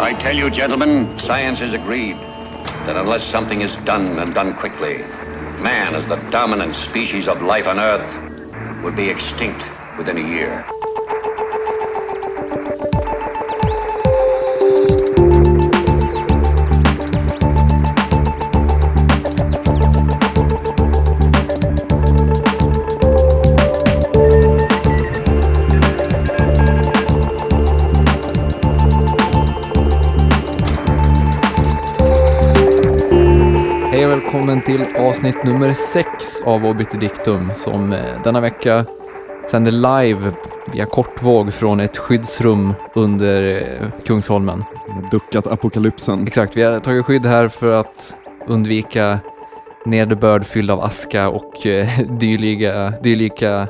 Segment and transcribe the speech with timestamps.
[0.00, 4.96] I tell you, gentlemen, science has agreed that unless something is done and done quickly,
[5.60, 9.62] man, as the dominant species of life on Earth, will be extinct
[9.98, 10.64] within a year.
[34.70, 38.86] Till avsnitt nummer 6 av Obiter Dictum som eh, denna vecka
[39.50, 40.32] sänder live
[40.72, 44.64] via kortvåg från ett skyddsrum under eh, Kungsholmen.
[45.10, 46.26] Duckat apokalypsen.
[46.26, 49.18] Exakt, vi har tagit skydd här för att undvika
[49.86, 53.68] nederbörd fylld av aska och eh, dylika, dylika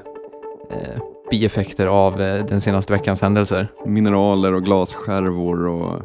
[0.70, 3.68] eh, bieffekter av eh, den senaste veckans händelser.
[3.86, 6.02] Mineraler och glasskärvor och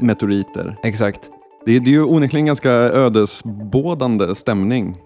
[0.00, 0.76] meteoriter.
[0.82, 1.30] Exakt.
[1.64, 4.96] Det är, det är ju onekligen ganska ödesbådande stämning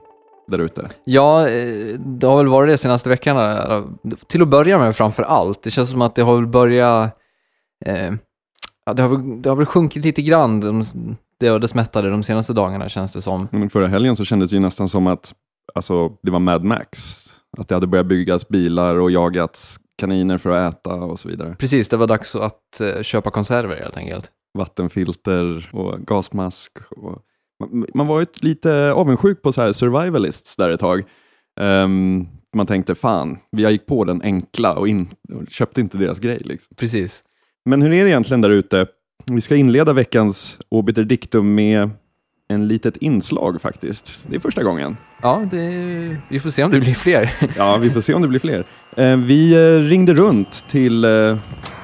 [0.48, 0.88] där ute.
[1.04, 3.98] Ja, eh, det har väl varit det senaste veckan.
[4.26, 5.62] Till att börja med framför allt.
[5.62, 7.18] Det känns som att det har väl börjat...
[7.84, 8.12] Eh,
[8.86, 10.84] ja, det, har väl, det har väl sjunkit lite grann, de,
[11.40, 13.48] det ödesmättade de senaste dagarna känns det som.
[13.50, 15.34] Men förra helgen så kändes det ju nästan som att
[15.74, 17.22] alltså, det var Mad Max.
[17.58, 21.56] Att det hade börjat byggas bilar och jagats kaniner för att äta och så vidare.
[21.58, 24.30] Precis, det var dags att eh, köpa konserver helt enkelt.
[24.56, 26.72] Vattenfilter och gasmask.
[26.90, 27.22] Och
[27.60, 31.04] man, man var ju lite avundsjuk på så här survivalists där ett tag.
[31.60, 36.18] Ehm, man tänkte fan, jag gick på den enkla och, in, och köpte inte deras
[36.18, 36.40] grej.
[36.44, 36.74] Liksom.
[36.76, 37.24] Precis.
[37.64, 38.86] Men hur är det egentligen där ute?
[39.26, 41.90] Vi ska inleda veckans Obiter Dictum med
[42.48, 44.26] en litet inslag faktiskt.
[44.30, 44.96] Det är första gången.
[45.22, 47.32] Ja, det, vi får se om det blir fler.
[47.56, 48.66] Ja, vi får se om det blir fler.
[48.96, 51.36] Eh, Vi eh, ringde runt till eh,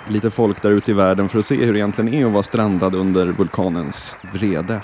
[0.09, 2.43] lite folk där ute i världen för att se hur det egentligen är att vara
[2.43, 4.81] strandad under vulkanens vrede.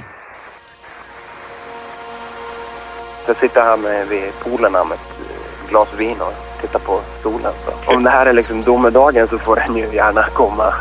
[3.27, 7.53] Jag sitter här med, vid poolen här med ett glas vin och tittar på solen.
[7.65, 7.93] Så.
[7.93, 10.75] Om det här är liksom domedagen så får den ju gärna komma.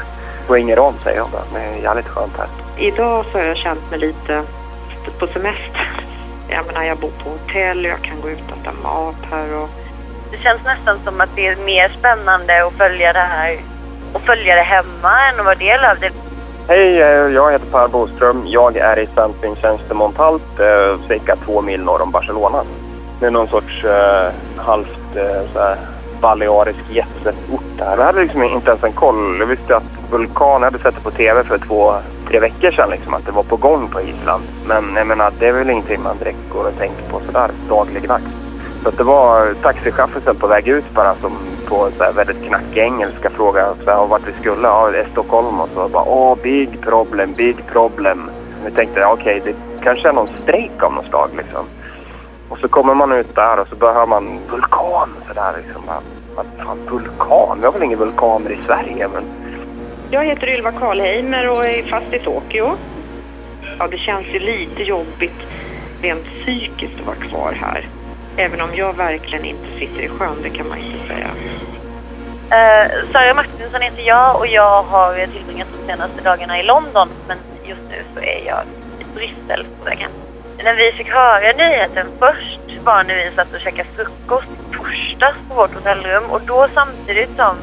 [0.46, 1.44] Springer om säger jag bara.
[1.53, 2.47] Det är jävligt skönt här.
[2.78, 4.44] Idag så har jag känt mig lite
[5.19, 6.03] på semester.
[6.50, 9.69] Jag menar, jag bor på hotell, jag kan gå ut och äta mat här och
[10.32, 13.60] det känns nästan som att det är mer spännande att följa det här
[14.14, 16.12] och följa det hemma än att vara del av det.
[16.68, 18.44] Hej, eh, jag heter Per Boström.
[18.46, 22.64] Jag är i Saint Vincent Montalt, eh, cirka två mil norr om Barcelona.
[23.20, 25.78] Det är någon sorts eh, halvt eh,
[26.22, 27.98] balearisk jetset-ort där.
[27.98, 29.40] Jag hade liksom inte ens en koll.
[29.40, 31.94] Jag visste att vulkan, jag hade sett det på TV för två,
[32.28, 34.44] tre veckor sedan liksom, att det var på gång på Island.
[34.66, 38.37] Men jag menar, det är väl ingenting man direkt går och tänker på sådär dagligdags.
[38.84, 41.32] Så att det var taxichauffören på väg ut bara som
[41.66, 44.68] på så här väldigt knackig engelska frågade så här, vart vi skulle.
[44.68, 48.32] Ja, Stockholm och så bara åh, big problem, big problem.
[48.66, 51.66] Vi tänkte okej, okej, det kanske är någon strejk av något slag liksom.
[52.50, 55.82] Och så kommer man ut där och så börjar man vulkan sådär liksom.
[56.36, 57.58] Vad fan, vulkan?
[57.60, 59.24] Vi har väl inga vulkaner i Sverige men
[60.12, 62.72] Jag heter Ylva Karlheimer och är fast i Tokyo.
[63.80, 65.42] Ja, det känns ju lite jobbigt
[66.02, 67.88] rent psykiskt att vara kvar här.
[68.38, 71.28] Även om jag verkligen inte sitter i sjön, det kan man inte säga.
[72.48, 77.38] Uh, Sara Martinsson heter jag och jag har tillbringat de senaste dagarna i London men
[77.64, 78.64] just nu så är jag
[79.00, 80.12] i Bryssel på vägen.
[80.64, 85.56] När vi fick höra nyheten först var när vi satt och käkade frukost torsdags på
[85.56, 87.58] vårt hotellrum och då samtidigt som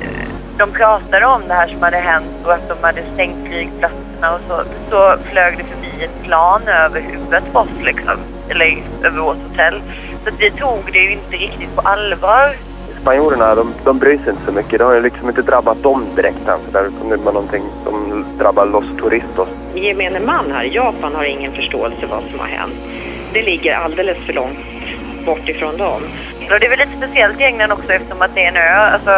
[0.00, 0.28] eh,
[0.58, 4.40] de pratade om det här som hade hänt och att de hade stängt flygplatserna och
[4.48, 8.18] så, så flög det förbi ett plan över huvudet på oss liksom,
[8.48, 9.82] eller över vårt hotell.
[10.22, 12.56] Så att vi tog det ju inte riktigt på allvar.
[13.02, 14.78] spanjorerna de, de bryr sig inte så mycket.
[14.78, 16.58] Det har ju liksom inte drabbat dem direkt än.
[16.64, 19.48] Så där, är bara någonting som drabbar Los Turistos.
[19.74, 22.74] Gemene man här i Japan har ingen förståelse vad som har hänt.
[23.32, 24.58] Det ligger alldeles för långt
[25.26, 26.02] bort ifrån dem.
[26.50, 28.76] Och det är väl lite speciellt i England också eftersom att det är en ö.
[28.76, 29.10] Alltså,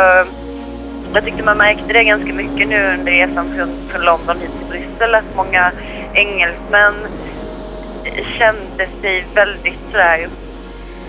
[1.14, 4.66] jag tyckte man märkte det ganska mycket nu under resan från, från London hit till
[4.66, 5.72] Bryssel att många
[6.14, 6.94] engelsmän
[8.38, 10.28] kände sig väldigt sådär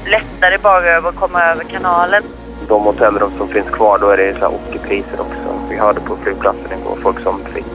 [0.05, 2.23] lättare bara över att komma över kanalen.
[2.67, 5.67] De hotellrum som finns kvar, då är det så här ockerpriser också.
[5.69, 7.65] Vi hörde på flygplatsen igår folk som fick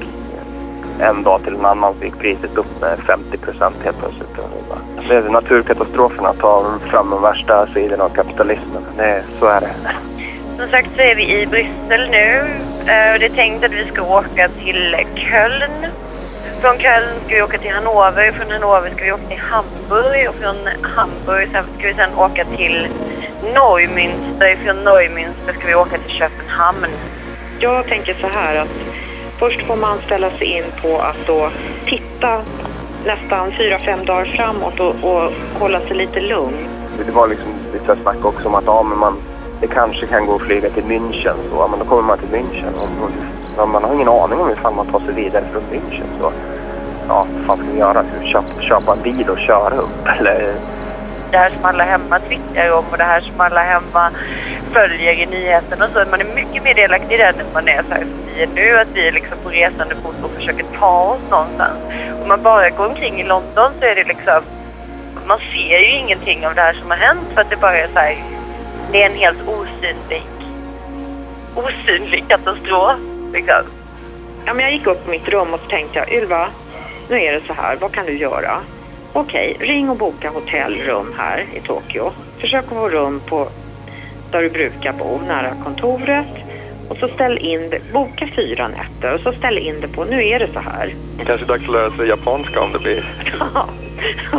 [1.01, 4.29] en dag till en annan så gick priset upp med 50 procent helt plötsligt.
[5.09, 8.83] Det är naturkatastroferna tar fram de värsta sidorna av kapitalismen.
[8.97, 9.71] Det, är- så är det.
[10.59, 12.37] Som sagt så är vi i Bryssel nu.
[12.79, 15.87] Eh, Det är tänkt att vi ska åka till Köln.
[16.63, 20.35] Från Köln ska vi åka till Hannover, från Hannover ska vi åka till Hamburg och
[20.35, 22.89] från Hamburg ska vi sen åka till
[23.55, 24.57] Neumünster.
[24.65, 26.87] Från Neumünster ska vi åka till Köpenhamn.
[27.61, 28.69] Jag tänker så här att
[29.39, 31.51] Först får man ställa sig in på att då
[31.87, 32.43] titta
[33.05, 36.69] nästan fyra, fem dagar framåt och, och hålla sig lite lugn.
[37.07, 39.17] Det var liksom lite snack också om att ja, men man,
[39.61, 41.35] det kanske kan gå att flyga till München.
[41.51, 42.75] Så, ja, men då kommer man till München.
[42.75, 43.11] Och,
[43.57, 46.19] och, man har ingen aning om ifall man tar sig vidare från München.
[46.19, 46.33] Så,
[47.09, 48.05] ja, vad fan ska vi göra?
[48.33, 50.09] Köpa, köpa en bil och köra upp?
[50.19, 50.55] Eller
[51.33, 54.11] det här som alla hemma twittrar om och det här som alla hemma
[54.73, 55.99] följer i nyheterna och så.
[56.11, 58.47] Man är mycket mer delaktig i det än man är så här som vi är
[58.47, 61.79] nu, att vi är liksom på resande fot och försöker ta oss någonstans.
[62.23, 64.41] Om man bara går omkring i London så är det liksom,
[65.27, 67.89] man ser ju ingenting av det här som har hänt för att det bara är
[67.93, 68.25] så här,
[68.93, 70.27] det är en helt osynlig,
[71.55, 73.63] osynlig katastrof liksom.
[74.45, 76.49] Ja, men jag gick upp på mitt rum och så tänkte jag, Ylva,
[77.09, 78.61] nu är det så här, vad kan du göra?
[79.13, 82.13] Okej, ring och boka hotellrum här i Tokyo.
[82.41, 83.49] Försök att få rum på
[84.31, 86.27] där du brukar bo, nära kontoret.
[86.89, 90.27] Och så ställ in det, boka fyra nätter och så ställ in det på, nu
[90.29, 90.95] är det så här.
[91.27, 93.15] Kanske dags att lära sig japanska om det blir.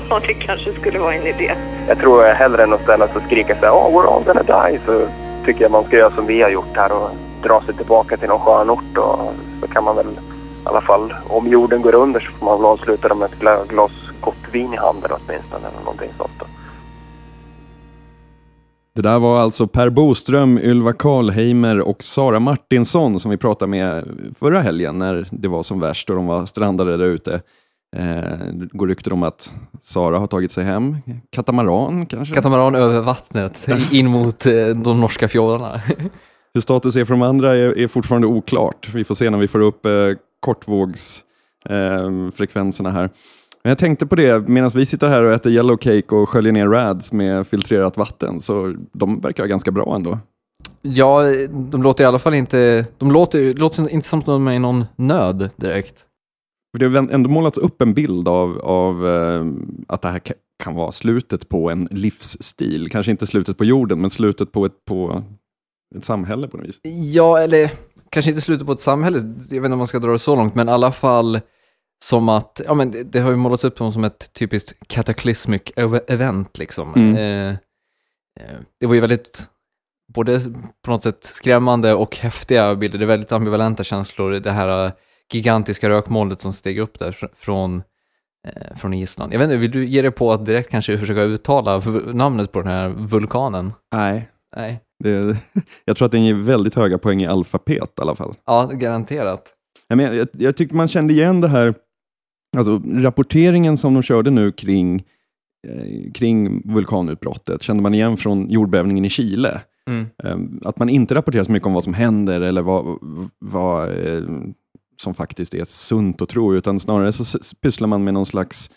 [0.10, 1.56] Ja, det kanske skulle vara en idé.
[1.88, 4.70] Jag tror hellre än att ställa sig och skrika så här, oh, we're all gonna
[4.70, 5.08] die, så
[5.46, 7.10] tycker jag man ska göra som vi har gjort här och
[7.44, 10.08] dra sig tillbaka till någon skön ort och så kan man väl
[10.64, 13.70] i alla fall, om jorden går under så får man väl avsluta det med ett
[13.70, 13.92] glas
[14.22, 16.32] gott vin i handen åtminstone eller någonting sånt.
[16.40, 16.46] Då.
[18.96, 24.04] Det där var alltså Per Boström, Ylva Karlheimer och Sara Martinsson som vi pratade med
[24.40, 27.34] förra helgen när det var som värst och de var strandade där ute.
[27.96, 29.52] Eh, det går rykten om att
[29.82, 30.98] Sara har tagit sig hem.
[31.30, 32.34] Katamaran kanske?
[32.34, 35.82] Katamaran över vattnet in mot eh, de norska fjordarna.
[36.54, 38.90] Hur status är för de andra är, är fortfarande oklart.
[38.94, 39.92] Vi får se när vi får upp eh,
[40.40, 43.10] kortvågsfrekvenserna här.
[43.64, 46.52] Men jag tänkte på det, medan vi sitter här och äter yellow cake och sköljer
[46.52, 50.20] ner rads med filtrerat vatten, så de verkar ganska bra ändå.
[50.82, 54.54] Ja, de låter i alla fall inte, de låter, låter inte som att de är
[54.54, 56.06] i någon nöd direkt.
[56.80, 59.46] Det har ändå målats upp en bild av, av uh,
[59.88, 60.22] att det här
[60.64, 62.88] kan vara slutet på en livsstil.
[62.92, 65.24] Kanske inte slutet på jorden, men slutet på ett, på
[65.98, 66.80] ett samhälle på något vis.
[67.14, 67.72] Ja, eller
[68.10, 70.36] kanske inte slutet på ett samhälle, jag vet inte om man ska dra det så
[70.36, 71.40] långt, men i alla fall
[72.04, 75.62] som att, ja men det, det har ju målats upp som ett typiskt cataclysmic
[76.08, 76.94] event liksom.
[76.96, 77.16] Mm.
[77.16, 77.58] Eh,
[78.40, 79.50] eh, det var ju väldigt,
[80.14, 80.40] både
[80.86, 84.92] på något sätt skrämmande och häftiga bilder, det är väldigt ambivalenta känslor, det här
[85.34, 87.84] gigantiska rökmolnet som steg upp där från,
[88.48, 89.34] eh, från Island.
[89.34, 91.80] Jag vet inte, vill du ge dig på att direkt kanske försöka uttala
[92.14, 93.74] namnet på den här vulkanen?
[93.96, 94.30] Nej.
[94.56, 94.82] Nej.
[95.04, 95.38] Det,
[95.86, 98.34] jag tror att den ger väldigt höga poäng i alfapet i alla fall.
[98.46, 99.54] Ja, garanterat.
[99.88, 101.74] Jag, men, jag, jag tyckte man kände igen det här
[102.58, 105.04] Alltså, rapporteringen som de körde nu kring,
[105.68, 109.62] eh, kring vulkanutbrottet kände man igen från jordbävningen i Chile.
[109.90, 110.06] Mm.
[110.24, 112.98] Eh, att man inte rapporterar så mycket om vad som händer eller vad,
[113.40, 114.24] vad eh,
[115.02, 118.70] som faktiskt är sunt att tro, utan snarare så pysslar man med någon slags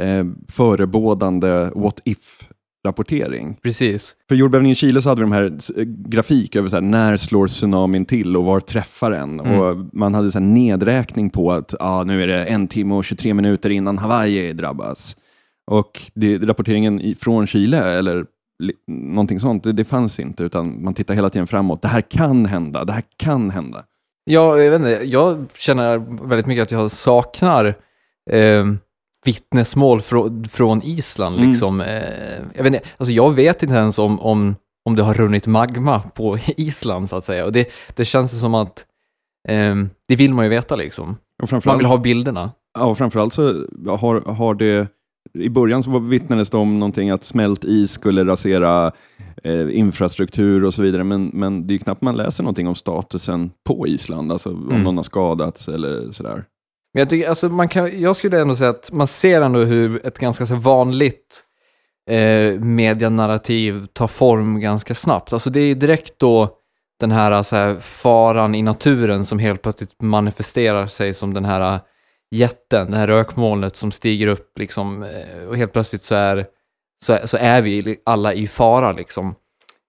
[0.00, 2.48] eh, förebådande what if
[2.86, 3.56] rapportering.
[3.62, 4.16] Precis.
[4.28, 5.58] För jordbävningen i Chile så hade de här
[6.08, 9.40] grafik över så här, när slår tsunamin till och var träffar den?
[9.40, 9.60] Mm.
[9.60, 13.04] Och man hade så här nedräkning på att ah, nu är det en timme och
[13.04, 15.16] 23 minuter innan Hawaii drabbas.
[15.66, 18.26] Och det, rapporteringen från Chile eller
[18.88, 21.82] någonting sånt, det, det fanns inte, utan man tittar hela tiden framåt.
[21.82, 23.84] Det här kan hända, det här kan hända.
[24.24, 25.98] Ja, jag vet inte, jag känner
[26.28, 27.74] väldigt mycket att jag saknar
[28.30, 28.64] eh,
[29.24, 31.36] vittnesmål från, från Island.
[31.36, 31.50] Mm.
[31.50, 31.80] Liksom.
[31.80, 35.46] Eh, jag, vet inte, alltså jag vet inte ens om, om, om det har runnit
[35.46, 37.44] magma på Island, så att säga.
[37.44, 38.84] Och det, det känns som att
[39.48, 39.74] eh,
[40.08, 40.76] det vill man ju veta.
[40.76, 41.16] Liksom.
[41.64, 42.50] man vill ha bilderna.
[42.78, 44.88] Ja, och framförallt så har, har det
[45.34, 48.92] i början så vittnades det om någonting att smält is skulle rasera
[49.44, 53.50] eh, infrastruktur och så vidare, men, men det är knappt man läser någonting om statusen
[53.64, 54.82] på Island, alltså om mm.
[54.82, 56.44] någon har skadats eller sådär.
[56.94, 60.06] Men jag, tycker, alltså man kan, jag skulle ändå säga att man ser ändå hur
[60.06, 61.44] ett ganska så vanligt
[62.10, 65.32] eh, medianarrativ tar form ganska snabbt.
[65.32, 66.58] Alltså det är ju direkt då
[67.00, 71.74] den här, så här faran i naturen som helt plötsligt manifesterar sig som den här
[71.74, 71.80] eh,
[72.30, 76.46] jätten, det här rökmolnet som stiger upp liksom, eh, och helt plötsligt så är,
[77.04, 78.92] så är, så är vi alla i fara.
[78.92, 79.34] Liksom.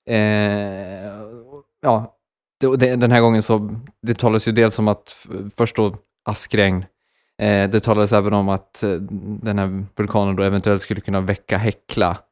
[0.09, 0.17] Eh,
[1.81, 2.15] ja,
[2.59, 3.69] det, den här gången så,
[4.01, 5.95] det talas ju dels om att först då
[6.25, 6.92] askregn, Eh,
[7.41, 8.89] det talades även om att eh,
[9.41, 12.23] den här vulkanen då eventuellt skulle kunna väcka Hekla, alltså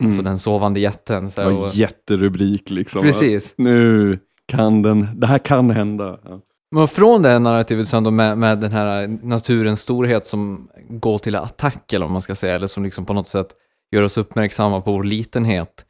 [0.00, 0.10] mm.
[0.10, 1.30] alltså den sovande jätten.
[1.30, 3.02] Så, och, jätterubrik liksom.
[3.02, 3.54] Precis.
[3.56, 6.18] Nu kan den, det här kan hända.
[6.24, 6.40] Ja.
[6.70, 11.18] Men från det här narrativet sen då med, med den här naturens storhet som går
[11.18, 13.48] till attack, eller om man ska säga, eller som liksom på något sätt
[13.90, 15.84] gör oss uppmärksamma på vår litenhet.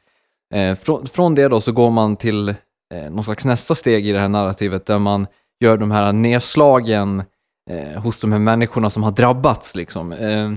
[0.53, 4.11] Eh, från, från det då så går man till eh, någon slags nästa steg i
[4.11, 5.27] det här narrativet där man
[5.59, 7.23] gör de här nedslagen
[7.69, 9.75] eh, hos de här människorna som har drabbats.
[9.75, 10.11] Liksom.
[10.11, 10.51] Eh,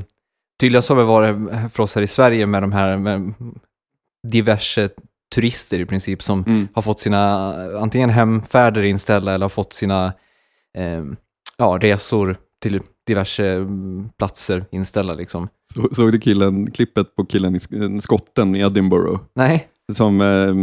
[0.61, 1.37] tydligast har det varit
[1.73, 3.35] för oss här i Sverige med de här med
[4.29, 4.89] diverse
[5.35, 6.69] turister i princip som Mm.
[6.75, 10.07] har fått sina antingen hemfärder inställda eller har fått sina
[10.79, 11.05] eh,
[11.59, 15.15] ja, resor till diverse mm, platser inställda.
[15.15, 15.49] Liksom.
[15.75, 19.21] Så, såg du killen, klippet på killen i sk- skotten i Edinburgh?
[19.35, 20.55] Nej, som eh,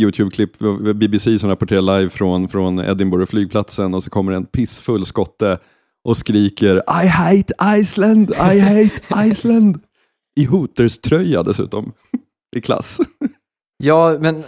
[0.00, 0.58] Youtube-klipp,
[0.94, 5.58] BBC som rapporterar live från, från Edinburgh flygplatsen och så kommer en pissfull skotte
[6.04, 9.80] och skriker I hate Iceland, I hate Iceland.
[10.36, 11.92] I Hooters-tröja dessutom.
[12.56, 12.98] I klass.
[13.82, 14.44] Ja, men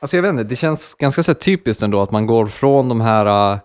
[0.00, 3.00] alltså jag vet inte, det känns ganska så typiskt ändå att man går från de
[3.00, 3.60] här,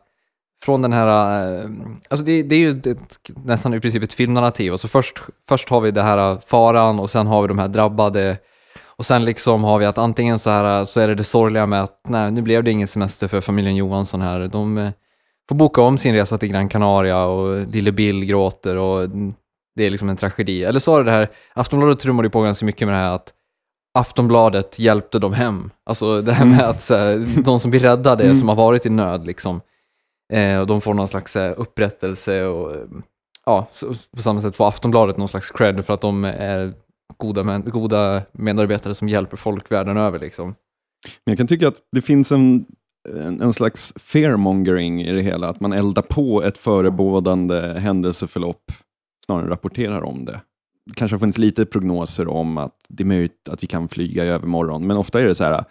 [0.63, 1.69] från den här, eh,
[2.09, 2.97] alltså det, det är ju ett,
[3.45, 4.71] nästan i princip ett filmnarrativ.
[4.71, 8.37] Alltså först, först har vi det här faran och sen har vi de här drabbade
[8.99, 11.83] och sen liksom har vi att antingen så här så är det det sorgliga med
[11.83, 14.47] att nej, nu blev det ingen semester för familjen Johansson här.
[14.47, 14.91] De eh,
[15.49, 19.33] får boka om sin resa till Gran Canaria och lille Bill gråter och mm,
[19.75, 20.63] det är liksom en tragedi.
[20.63, 23.33] Eller så har det här, Aftonbladet trummade ju på ganska mycket med det här att
[23.93, 25.69] Aftonbladet hjälpte dem hem.
[25.85, 28.89] Alltså det här med att så här, de som blir räddade, som har varit i
[28.89, 29.61] nöd, liksom,
[30.33, 32.75] eh, och de får någon slags eh, upprättelse och
[33.45, 36.73] ja, så, på samma sätt får Aftonbladet någon slags cred för att de är
[37.17, 40.19] goda, men, goda medarbetare som hjälper folk världen över.
[40.19, 40.47] Liksom.
[41.25, 42.65] Men jag kan tycka att det finns en,
[43.09, 48.71] en, en slags fearmongering i det hela, att man eldar på ett förebådande händelseförlopp
[49.25, 50.41] snarare än rapporterar om det.
[50.85, 54.25] Det kanske har funnits lite prognoser om att det är möjligt att vi kan flyga
[54.25, 55.63] i övermorgon, men ofta är det så här,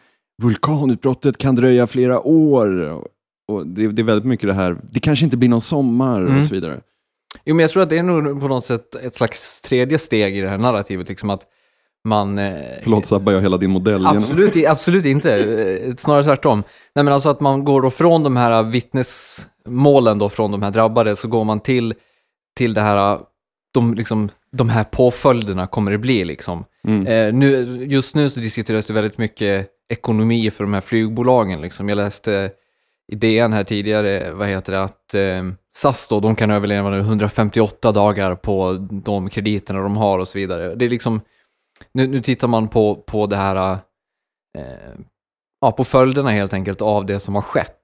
[0.42, 3.00] vulkanutbrottet kan dröja flera år.
[3.48, 6.38] Och det, det är väldigt mycket det här, det kanske inte blir någon sommar Mm.
[6.38, 6.80] och så vidare.
[7.44, 10.36] Jo, men jag tror att det är nog på något sätt ett slags tredje steg
[10.36, 11.46] i det här narrativet, liksom att
[12.04, 12.38] man...
[12.38, 14.06] Eh, Förlåt, sabbar jag hela din modell.
[14.06, 16.62] Absolut, absolut inte, Eh, snarare tvärtom.
[16.94, 20.70] Nej, men alltså att man går då från de här vittnesmålen då från de här
[20.70, 21.94] drabbade, så går man till,
[22.56, 23.18] till det här,
[23.74, 26.64] de, liksom, de här påföljderna kommer det bli liksom.
[26.86, 27.06] Mm.
[27.06, 31.60] Eh, nu, just nu så diskuteras det väldigt mycket ekonomi för de här flygbolagen.
[31.60, 31.88] Liksom.
[31.88, 32.50] Jag läste
[33.12, 35.44] i DN här tidigare, vad heter det, att eh,
[35.76, 40.38] SAS då, de kan överleva nu 158 dagar på de krediterna de har och så
[40.38, 40.74] vidare.
[40.74, 41.20] Det är liksom,
[41.92, 43.72] nu, nu tittar man på, på det här,
[44.58, 44.98] eh,
[45.60, 47.74] ja, på följderna helt enkelt av det som har skett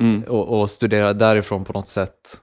[0.00, 0.22] Mm.
[0.22, 2.40] och, och studerar därifrån på något sätt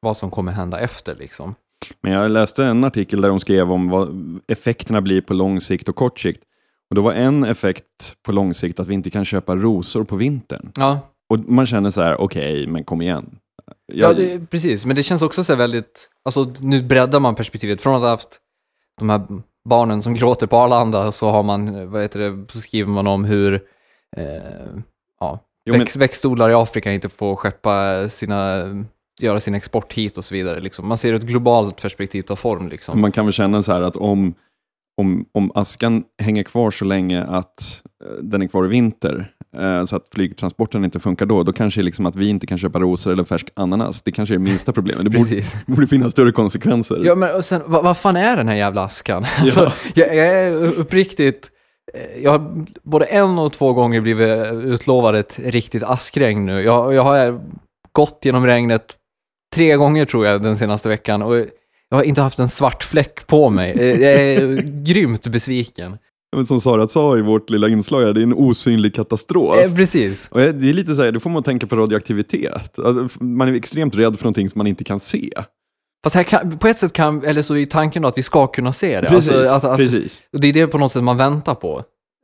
[0.00, 1.54] vad som kommer hända efter liksom.
[2.00, 5.88] Men jag läste en artikel där de skrev om vad effekterna blir på lång sikt
[5.88, 6.42] och kort sikt.
[6.90, 10.16] Och då var en effekt på lång sikt att vi inte kan köpa rosor på
[10.16, 10.72] vintern.
[10.76, 13.38] Ja, Och man känner så här, okej, men kom igen.
[13.86, 14.84] Ja, Jag, det, precis.
[14.84, 17.80] Men det känns också så här väldigt, alltså nu breddar man perspektivet.
[17.82, 18.38] Från att ha haft
[19.00, 19.22] de här
[19.64, 23.24] barnen som gråter på Arlanda så har man, vad heter det, så skriver man om
[23.24, 23.54] hur
[24.16, 24.24] eh,
[25.20, 28.64] ja, Jo, men- växt, växtodlare i Afrika inte får skeppa sina,
[29.20, 30.60] göra sin export hit och så vidare.
[30.60, 30.88] Liksom.
[30.88, 32.68] Man ser ett globalt perspektiv ta form.
[32.68, 33.00] Liksom.
[33.00, 34.34] Man kan väl känna så här att om,
[34.98, 39.84] om, om askan hänger kvar så länge att eh, den är kvar i vinter, eh,
[39.84, 43.12] så att flygtransporten inte funkar då, då kanske liksom att vi inte kan köpa rosor
[43.12, 45.04] eller färsk ananas, det kanske är det minsta problemet.
[45.04, 47.02] Det borde, borde finnas större konsekvenser.
[47.04, 49.24] Ja, men och sen, vad, vad fan är den här jävla askan?
[49.38, 51.50] Alltså, jag, jag är uppriktigt,
[51.94, 56.62] eh, jag har både en och två gånger blivit utlovad ett riktigt askregn nu.
[56.62, 57.40] Jag, jag har
[57.92, 58.94] gått genom regnet
[59.54, 61.46] tre gånger tror jag den senaste veckan och
[61.90, 63.70] jag har inte haft en svart fläck på mig.
[63.72, 65.98] Eh, Jag är grymt besviken.
[66.36, 69.58] Men som Sara sa i vårt lilla inslag, här, det är en osynlig katastrof.
[69.58, 70.28] Eh, Precis.
[70.30, 72.78] Och det är lite så här, då får man tänka på radioaktivitet.
[72.78, 75.30] Alltså, man är extremt rädd för någonting som man inte kan se.
[76.04, 78.46] Fast här kan, på ett sätt kan, eller så är tanken då att vi ska
[78.46, 79.08] kunna se det.
[79.08, 80.22] Precis, Alltså, att, att, precis.
[80.32, 81.78] Och det är det på något sätt man väntar på.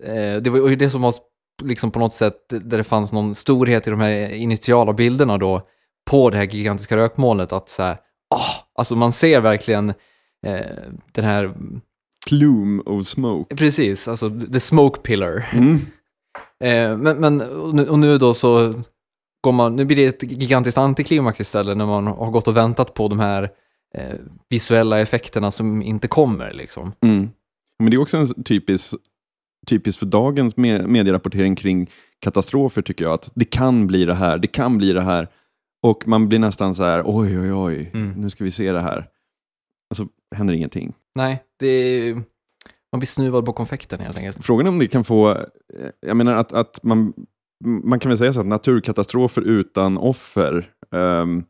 [0.04, 1.14] Eh, det var ju det som var
[1.62, 5.62] liksom på något sätt där det fanns någon storhet i de här initiala bilderna då
[6.10, 7.96] på det här gigantiska rökmolnet att så här,
[8.34, 9.88] ah, alltså man ser verkligen
[10.46, 10.66] eh,
[11.12, 11.54] den här,
[12.28, 13.56] Plume of smoke.
[13.56, 15.48] precis, alltså the smoke pillar.
[15.52, 15.78] Mm.
[16.64, 18.82] Eh, men, men och nu, och nu då så
[19.40, 22.94] går man, nu blir det ett gigantiskt antiklimax istället när man har gått och väntat
[22.94, 23.42] på de här
[23.94, 24.14] eh,
[24.48, 26.92] visuella effekterna som inte kommer liksom.
[27.02, 27.30] Mm.
[27.78, 28.94] Men det är också en typisk,
[29.66, 31.90] typisk för dagens me- medierapportering kring
[32.20, 35.28] katastrofer tycker jag, att det kan bli det här, det kan bli det här.
[35.84, 38.10] Och man blir nästan så här, oj, oj, oj, Mm.
[38.20, 39.08] nu ska vi se det här.
[39.90, 40.94] Och så händer ingenting.
[41.14, 42.14] Nej, det är,
[42.92, 44.44] man blir snuvad på konfekten helt enkelt.
[44.44, 45.46] Frågan är om det kan få, eh,
[46.00, 47.12] jag menar att, att man,
[47.64, 51.44] man kan väl säga så att naturkatastrofer utan offer ehm,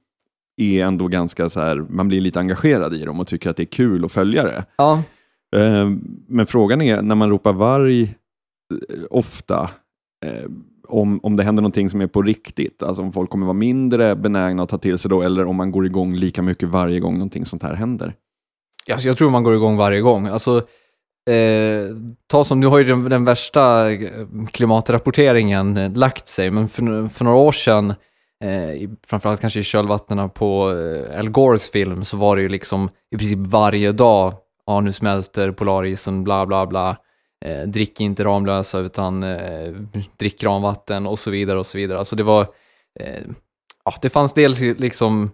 [0.56, 3.62] är ändå ganska så här, man blir lite engagerad i dem och tycker att det
[3.62, 4.64] är kul att följa det.
[4.76, 5.02] Ja,
[5.56, 9.70] Ehm, men frågan är, när man ropar varg eh, ofta,
[10.26, 10.44] eh,
[10.88, 14.16] om, om det händer någonting som är på riktigt, alltså om folk kommer vara mindre
[14.16, 17.14] benägna att ta till sig då, eller om man går igång lika mycket varje gång
[17.14, 18.14] någonting sånt här händer.
[18.92, 20.26] Alltså, jag tror man går igång varje gång.
[20.26, 20.56] Alltså,
[21.30, 24.10] eh, ta som, nu har ju den, den värsta eh,
[24.52, 27.90] klimatrapporteringen eh, lagt sig, men för, för några år sedan,
[28.44, 32.88] eh, framförallt kanske i kölvattnen på eh, Al Gores film, så var det ju liksom
[33.10, 34.34] i princip varje dag,
[34.66, 36.96] ja nu smälter polarisen, bla bla bla,
[37.44, 39.72] eh, drick inte Ramlösa utan eh,
[40.16, 41.98] drick ramvatten och så vidare och så vidare.
[41.98, 42.46] Alltså det var,
[43.00, 43.22] eh,
[43.84, 45.30] ja det fanns dels liksom,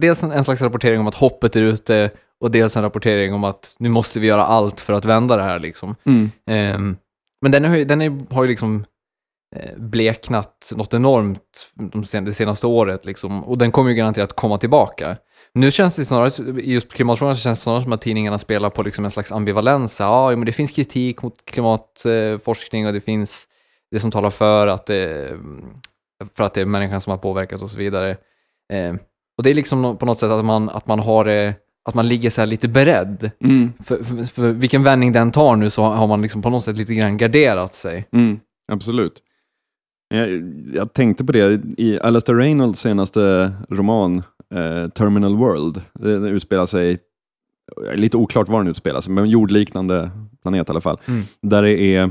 [0.00, 2.10] dels en, en slags rapportering om att hoppet är ute
[2.40, 5.42] och dels en rapportering om att nu måste vi göra allt för att vända det
[5.42, 5.96] här liksom.
[6.46, 6.96] Ehm,
[7.40, 8.84] men den, har ju, den är, har ju liksom
[9.56, 14.32] eh, bleknat något enormt de sen, det senaste året liksom, och den kommer ju garanterat
[14.32, 15.16] komma tillbaka.
[15.56, 18.82] Nu känns det snarare, just klimatfrågan så känns det snarare som att tidningarna spelar på
[18.82, 20.00] liksom en slags ambivalens.
[20.00, 23.46] Ja, men det finns kritik mot klimatforskning och det finns
[23.90, 25.32] det som talar för att det,
[26.36, 28.10] för att det är människan som har påverkat och så vidare.
[28.72, 28.94] Eh,
[29.38, 32.08] och det är liksom på något sätt att man, att man har det, att man
[32.08, 33.30] ligger så här lite beredd.
[33.44, 33.72] Mm.
[33.84, 36.78] För, för, för vilken vändning den tar nu så har man liksom på något sätt
[36.78, 38.08] lite grann garderat sig.
[38.12, 38.40] Mm,
[38.72, 39.22] absolut.
[40.08, 44.22] Jag, jag tänkte på det i Alastair Reynolds senaste roman
[44.54, 45.80] eh, Terminal World.
[45.94, 46.98] Det utspelar sig,
[47.94, 50.10] lite oklart var den utspelar sig, men en jordliknande
[50.42, 51.00] planet i alla fall.
[51.06, 51.22] Mm.
[51.42, 52.10] Där det är,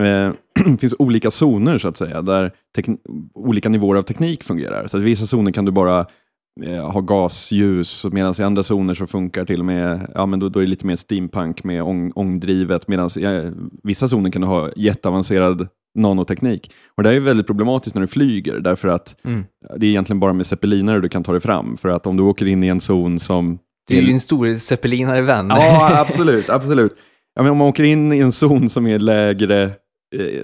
[0.00, 0.32] eh,
[0.80, 2.52] finns olika zoner så att säga, där
[3.34, 4.86] olika nivåer av teknik fungerar.
[4.86, 6.06] Så att i vissa zoner kan du bara
[6.92, 10.58] ha gasljus, medan i andra zoner så funkar till och med, ja men då, då
[10.60, 13.50] är det lite mer steampunk med ång, ångdrivet, medan i eh,
[13.82, 15.68] vissa zoner kan du ha jätteavancerad
[15.98, 16.72] nanoteknik.
[16.96, 19.44] Och det är väldigt problematiskt när du flyger, därför att Mm.
[19.78, 22.22] det är egentligen bara med zeppelinare du kan ta dig fram, för att om du
[22.22, 23.58] åker in i en zon som...
[23.88, 25.46] Du är ju en stor zeppelinare-vän.
[25.48, 26.92] Ja, absolut, absolut.
[27.34, 29.62] Ja, men om man åker in i en zon som är lägre,
[30.16, 30.42] eh,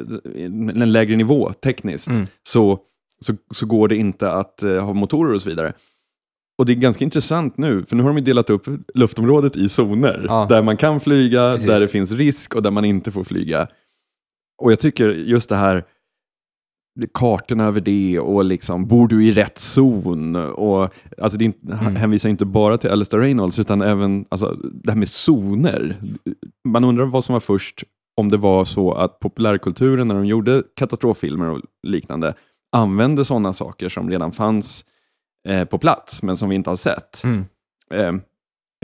[0.82, 2.26] en lägre nivå tekniskt, Mm.
[2.48, 2.78] så,
[3.20, 5.72] så, så går det inte att eh, ha motorer och så vidare.
[6.60, 10.24] Och det är ganska intressant nu, för nu har de delat upp luftområdet i zoner,
[10.28, 10.46] Ja.
[10.48, 11.66] där man kan flyga, Precis.
[11.66, 13.66] där det finns risk och där man inte får flyga.
[14.62, 15.84] Och jag tycker just det här,
[17.14, 20.36] kartorna över det och liksom, bor du i rätt zon?
[20.36, 21.96] Och, alltså det inte, Mm.
[21.96, 25.96] hänvisar inte bara till Alistair Reynolds, utan även alltså, det här med zoner.
[26.68, 27.84] Man undrar vad som var först,
[28.16, 32.34] om det var så att populärkulturen, när de gjorde katastroffilmer och liknande,
[32.76, 34.84] använde sådana saker som redan fanns
[35.48, 37.24] eh, på plats, men som vi inte har sett.
[37.24, 37.44] Mm.
[37.94, 38.12] Eh,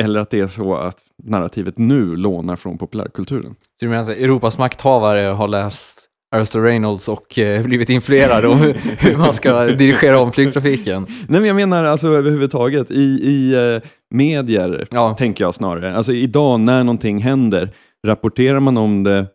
[0.02, 3.50] eller att det är så att narrativet nu lånar från populärkulturen.
[3.60, 6.02] Så du menar att Europas makthavare har läst
[6.34, 11.06] Alistair Reynolds och eh, blivit influerade om hur, hur man ska dirigera om flygtrafiken?
[11.28, 13.82] Nej, men jag menar alltså överhuvudtaget i, i eh,
[14.14, 15.14] medier, Ja.
[15.18, 15.96] tänker jag snarare.
[15.96, 17.70] Alltså idag när någonting händer,
[18.06, 19.26] rapporterar man om det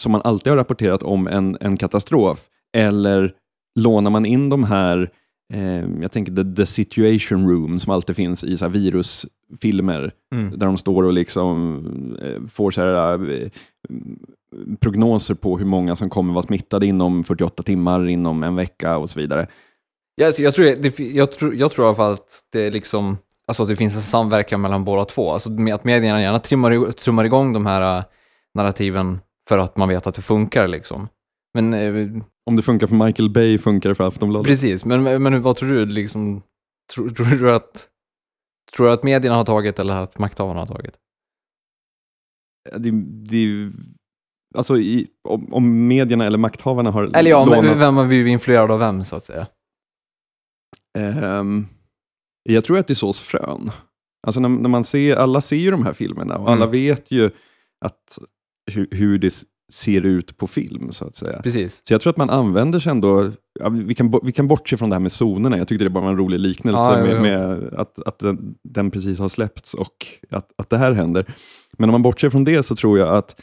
[0.00, 2.40] som man alltid har rapporterat om en, en katastrof?
[2.76, 3.32] Eller
[3.78, 5.10] lånar man in de här,
[6.00, 10.58] jag tänker the, the situation room som alltid finns i så virusfilmer, Mm.
[10.58, 13.48] där de står och liksom eh, får så här, eh,
[14.80, 19.10] prognoser på hur många som kommer vara smittade inom 48 timmar, inom en vecka och
[19.10, 19.46] så vidare.
[20.14, 23.18] Ja, alltså, jag, tror, det, jag, tror, jag tror i alla fall att det, liksom,
[23.48, 25.30] alltså, att det finns en samverkan mellan båda två.
[25.32, 26.38] Alltså, att medierna gärna
[26.92, 28.04] trummar, igång de här
[28.54, 30.68] narrativen för att man vet att det funkar.
[30.68, 31.08] Liksom.
[31.56, 34.46] Men eh, Om det funkar för Michael Bay funkar det för Aftonbladet.
[34.46, 35.86] precis, men, men vad tror du?
[35.86, 36.42] Liksom,
[36.94, 37.88] tror, tror, du att,
[38.76, 40.94] tror du att medierna har tagit eller att makthavarna har tagit?
[42.78, 42.90] Det,
[43.30, 43.72] det,
[44.54, 47.64] alltså i, om, om medierna eller makthavarna har Eller ja, lånat...
[47.64, 49.46] men vem har blivit influerad av vem så att säga?
[50.98, 51.66] Ehm,
[52.42, 53.70] jag tror att det sås frön.
[54.26, 56.72] Alltså när, när man ser, alla ser ju de här filmerna och alla Mm.
[56.72, 57.30] vet ju
[57.84, 58.18] att,
[58.72, 59.34] hur, hur det
[59.72, 61.42] ser ut på film så att säga.
[61.42, 61.82] Precis.
[61.88, 64.90] Så jag tror att man använder sig ändå, ja, vi, kan, vi kan bortse från
[64.90, 67.74] det här med zonerna, jag tyckte det bara var en rolig liknelse ja, med, med
[67.74, 71.26] att, att den, den precis har släppts och att, att det här händer.
[71.78, 73.40] Men om man bortser från det så tror jag att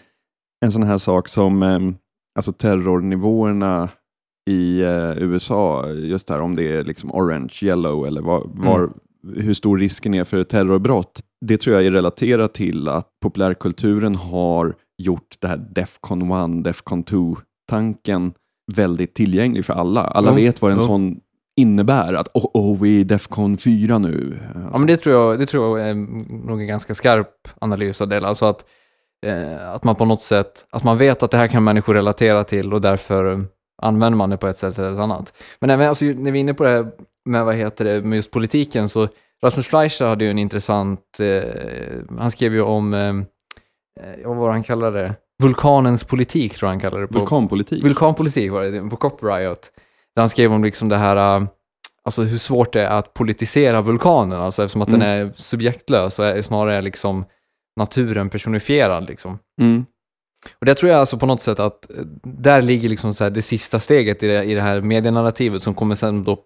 [0.65, 1.95] en sån här sak som ehm,
[2.36, 3.89] alltså terrornivåerna
[4.49, 8.89] i eh, USA, just här om det är liksom orange, yellow eller var, var,
[9.25, 9.43] Mm.
[9.45, 11.21] hur stor risken är för terrorbrott.
[11.45, 17.03] Det tror jag är relaterat till att populärkulturen har gjort det här Defcon 1, Defcon
[17.03, 18.34] 2-tanken
[18.71, 20.01] väldigt tillgänglig för alla.
[20.01, 20.86] Alla Jo, vet vad en jo.
[20.86, 21.19] sån
[21.56, 24.39] innebär, att oh, oh, vi är i Defcon 4 nu.
[24.53, 25.93] Ja, Alltså, men det tror jag, det tror jag är
[26.45, 28.27] nog en ganska skarp analys av det.
[28.27, 28.65] Alltså att,
[29.25, 32.43] eh, att man på något sätt, att man vet att det här kan människor relatera
[32.43, 33.45] till och därför
[33.82, 35.34] använder man det på ett sätt eller ett annat.
[35.60, 36.91] Men även, alltså, när vi är inne på det här
[37.25, 39.08] med, vad heter det, med just politiken, så
[39.43, 43.13] Rasmus Fleischer hade ju en intressant, eh, han skrev ju om, eh,
[44.01, 47.08] eh, vad var han kallade det, vulkanens politik, tror jag han kallar det.
[47.08, 47.84] På, Vulkanpolitik.
[47.84, 49.71] Vulkanpolitik var det, på Cop Riot.
[50.15, 51.47] Där han skrev om liksom det här, äh,
[52.03, 55.27] alltså hur svårt det är att politisera vulkanen, alltså eftersom att den Mm.
[55.27, 57.25] är subjektlös och är snarare liksom
[57.79, 59.39] naturen personifierad liksom.
[59.62, 59.86] Mm.
[60.60, 63.41] Och det tror jag alltså på något sätt att eh, där ligger liksom så det
[63.41, 66.39] sista steget i det, i det här medienarrativet som kommer sen då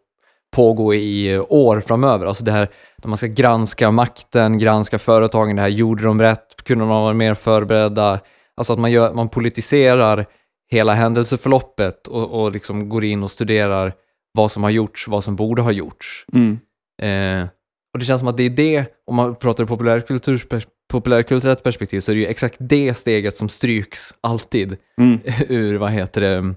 [0.56, 2.26] pågå i eh, år framöver.
[2.26, 6.64] Alltså det här när man ska granska makten, granska företagen, det här gjorde de rätt,
[6.64, 8.20] kunde de vara mer förberedda?
[8.56, 10.26] Alltså att man, gör, man politiserar
[10.72, 13.94] hela händelseförloppet och, och liksom går in och studerar
[14.34, 16.26] vad som har gjorts, vad som borde ha gjorts.
[16.34, 16.60] Mm.
[17.02, 17.48] Eh,
[17.94, 22.00] och det känns som att det är det, om man pratar ur populärkulturs- populärkulturellt perspektiv,
[22.00, 25.20] så är det ju exakt det steget som stryks alltid Mm.
[25.48, 26.56] ur, vad heter det,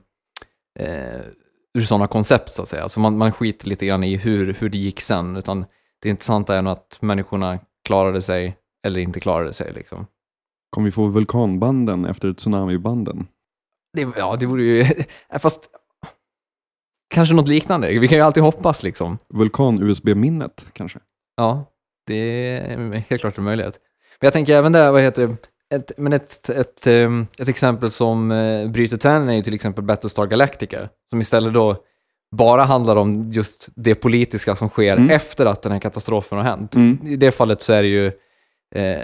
[0.78, 1.20] eh,
[1.74, 2.88] ur sådana koncept så att säga.
[2.88, 5.64] Så man, man skiter lite grann i hur, hur det gick sen, utan
[6.02, 8.56] det intressanta är nog att människorna klarade sig
[8.86, 10.06] eller inte klarade sig liksom.
[10.70, 13.28] Kommer vi få vulkanbanden efter tsunamibanden?
[13.92, 14.86] Det, ja, det vore ju,
[15.40, 15.60] fast
[17.14, 17.98] kanske något liknande.
[17.98, 19.18] Vi kan ju alltid hoppas liksom.
[19.28, 20.98] Vulkan-USB-minnet kanske?
[21.36, 21.64] Ja,
[22.06, 23.78] det är helt klart en möjlighet.
[24.20, 25.36] Men jag tänker även där, vad heter det,
[25.74, 29.84] ett, men ett, ett, ehm, ett exempel som eh, bryter trenden är ju till exempel
[29.84, 31.76] Battlestar Galactica, som istället då
[32.36, 35.10] bara handlar om just det politiska som sker Mm.
[35.10, 36.76] efter att den här katastrofen har hänt.
[36.76, 36.98] Mm.
[37.06, 38.06] I det fallet så är det ju
[38.74, 39.00] eh,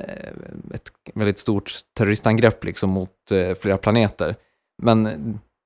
[0.74, 4.34] ett väldigt stort terroristangrepp liksom mot eh, flera planeter.
[4.82, 5.04] Men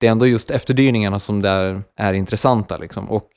[0.01, 3.29] det är ändå just efterdyningarna som där är intressanta liksom, och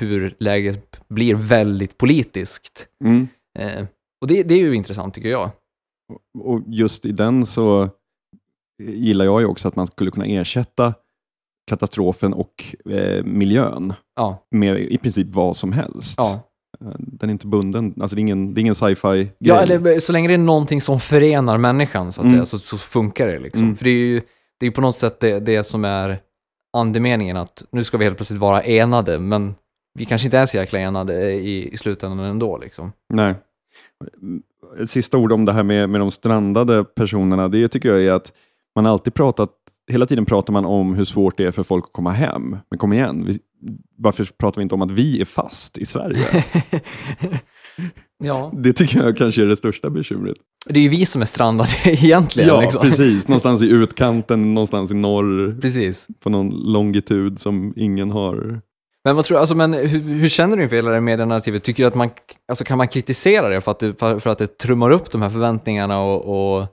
[0.00, 2.86] hur läget blir väldigt politiskt.
[3.04, 3.28] Mm.
[3.58, 3.84] Eh,
[4.20, 5.50] och det, det är ju intressant tycker jag.
[6.38, 7.88] Och just i den så
[8.82, 10.94] gillar jag ju också att man skulle kunna ersätta
[11.66, 16.14] katastrofen och eh, miljön Ja, med i princip vad som helst.
[16.18, 16.40] ja.
[16.80, 20.00] Eh, Den är inte bunden, alltså det är ingen, det är ingen sci-fi ja eller
[20.00, 22.36] så länge det är någonting som förenar människan så att Mm.
[22.36, 23.38] säga, så, så funkar det.
[23.38, 23.62] Liksom.
[23.62, 23.76] Mm.
[23.76, 24.22] För det är ju
[24.60, 26.18] det är på något sätt det, det som är
[26.76, 29.54] andemeningen, att nu ska vi helt plötsligt vara enade, men
[29.98, 32.58] vi kanske inte är så jäkla enade i, i slutändan ändå.
[32.58, 32.92] Liksom.
[33.14, 33.34] Nej.
[34.82, 38.12] Ett sista ord om det här med, med de strandade personerna, det tycker jag är
[38.12, 38.32] att
[38.74, 39.50] man alltid pratat,
[39.90, 42.56] hela tiden pratar man om hur svårt det är för folk att komma hem.
[42.70, 43.38] Men kom igen, vi,
[43.98, 46.44] varför pratar vi inte om att vi är fast i Sverige?
[48.24, 48.52] ja.
[48.54, 50.36] det tycker jag kanske är det största bekymret.
[50.66, 52.48] Det är ju vi som är strandade egentligen.
[52.48, 52.80] Ja, liksom.
[52.80, 53.28] precis.
[53.28, 56.08] Någonstans i utkanten, någonstans i norr, precis.
[56.20, 58.60] på någon longitud som ingen har.
[59.04, 61.62] Men vad tror alltså, men hur, hur känner du inför hela det medienarrativet?
[61.62, 62.10] Tycker du att man,
[62.48, 65.22] alltså kan man kritisera det för att det, för, för att det trummar upp de
[65.22, 66.66] här förväntningarna och, och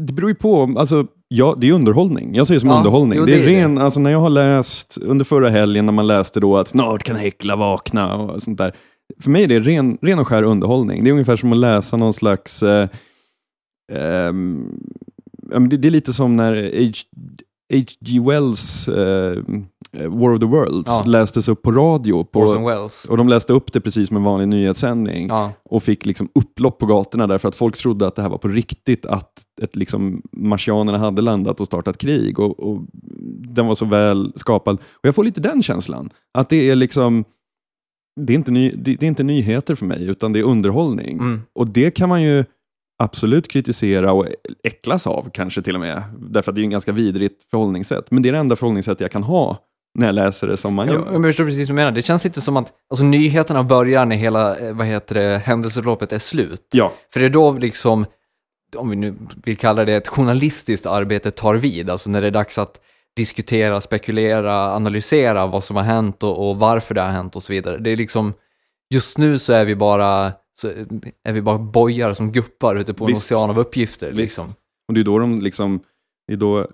[0.00, 0.74] Det beror ju på.
[0.78, 2.34] Alltså, ja, det är underhållning.
[2.34, 3.18] Jag ser det som Ja, underhållning.
[3.18, 3.62] jo, det är, det är det.
[3.64, 7.02] ren, Alltså, när jag har läst under förra helgen, när man läste då att snart
[7.02, 8.74] kan Häckla vakna och sånt där.
[9.20, 11.04] För mig är det ren, ren och skär underhållning.
[11.04, 12.62] Det är ungefär som att läsa någon slags...
[12.62, 12.88] Eh,
[15.68, 16.54] det, det är lite som när
[17.72, 18.20] H.G.
[18.20, 19.42] Wells eh,
[20.08, 21.02] War of the Worlds Ja.
[21.06, 22.14] lästes upp på radio.
[22.34, 23.04] Orson På, Welles?
[23.04, 26.78] och de läste upp det precis som en vanlig nyhetssändning Ja, och fick liksom upplopp
[26.78, 30.22] på gatorna därför att folk trodde att det här var på riktigt, att ett liksom,
[30.32, 32.38] marsianerna hade landat och startat krig.
[32.38, 32.80] Och, och
[33.54, 34.74] Den var så väl skapad.
[34.74, 37.24] Och Jag får lite den känslan, att det är liksom
[38.20, 41.18] det är, inte ny, det, det är inte nyheter för mig, utan det är underhållning.
[41.18, 41.40] mm.
[41.52, 42.44] Och det kan man ju
[42.98, 44.26] absolut kritisera och
[44.62, 46.02] äcklas av, kanske till och med.
[46.18, 48.10] Därför att det är ju en ganska vidrigt förhållningssätt.
[48.10, 49.58] Men det är det enda förhållningssätt jag kan ha
[49.98, 51.12] när jag läser det som man gör.
[51.12, 51.92] jag förstår precis vad du menar.
[51.92, 56.12] Det känns inte som att alltså, nyheterna börjar när hela eh, vad heter det, händelseförloppet
[56.12, 56.68] är slut.
[56.72, 58.06] Ja, För det är då liksom,
[58.76, 62.30] om vi nu vill kalla det ett journalistiskt arbete tar vid, alltså när det är
[62.30, 62.80] dags att
[63.16, 67.52] diskutera, spekulera, analysera vad som har hänt och, och varför det har hänt och så
[67.52, 67.78] vidare.
[67.78, 68.34] Det är liksom,
[68.90, 70.68] just nu så är vi bara, så
[71.24, 73.32] är vi bara bojar som guppar ute på en Visst.
[73.32, 74.12] ocean av uppgifter.
[74.12, 74.46] Liksom.
[74.88, 75.80] Och det är då de liksom,
[76.26, 76.66] det är då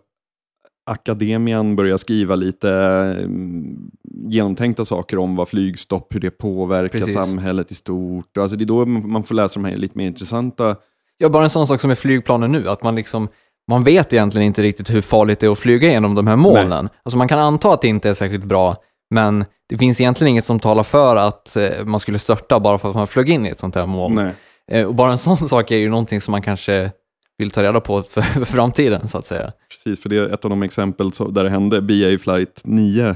[0.87, 3.91] akademian börjar skriva lite mm,
[4.27, 7.15] genomtänkta saker om vad flygstopp, hur det påverkar Precis.
[7.15, 8.39] samhället i stort.
[8.39, 10.77] Alltså det är då man får läsa de här lite mer intressanta.
[11.19, 13.29] Ja, bara en sån sak som med flygplanen nu, att man liksom
[13.71, 16.89] man vet egentligen inte riktigt hur farligt det är att flyga genom de här molnen.
[17.03, 18.77] Alltså man kan anta att det inte är särskilt bra,
[19.11, 22.89] men det finns egentligen inget som talar för att eh, man skulle störta bara för
[22.91, 24.15] att man flög in i ett sånt här moln.
[24.15, 24.35] Nej.
[24.71, 26.91] Eh, och bara en sån sak är ju någonting som man kanske
[27.39, 29.53] vill ta reda på för, för framtiden, så att säga.
[29.71, 31.81] Precis, för det är ett av de exempel där det hände.
[31.83, 33.15] BA Flight 9 eh,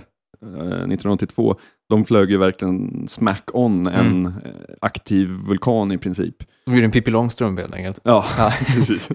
[0.48, 1.56] 1982,
[1.88, 4.26] de flög ju verkligen smack on en Mm.
[4.26, 4.32] eh,
[4.80, 6.36] aktiv vulkan i princip.
[6.66, 8.00] De gjorde en Pippi Långstrump helt enkelt.
[8.02, 8.52] Ja, Ja.
[8.76, 9.08] precis.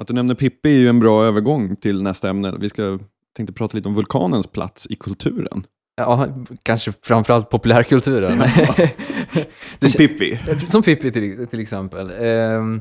[0.00, 2.54] Att du nämner Pippi är ju en bra övergång till nästa ämne.
[2.58, 2.98] Vi ska
[3.36, 5.66] tänkte prata lite om vulkanens plats i kulturen.
[5.96, 6.28] Ja,
[6.62, 8.38] kanske framförallt populärkulturen.
[9.78, 10.38] Som Pippi.
[10.66, 12.10] Som Pippi till, till exempel.
[12.10, 12.80] Ehm,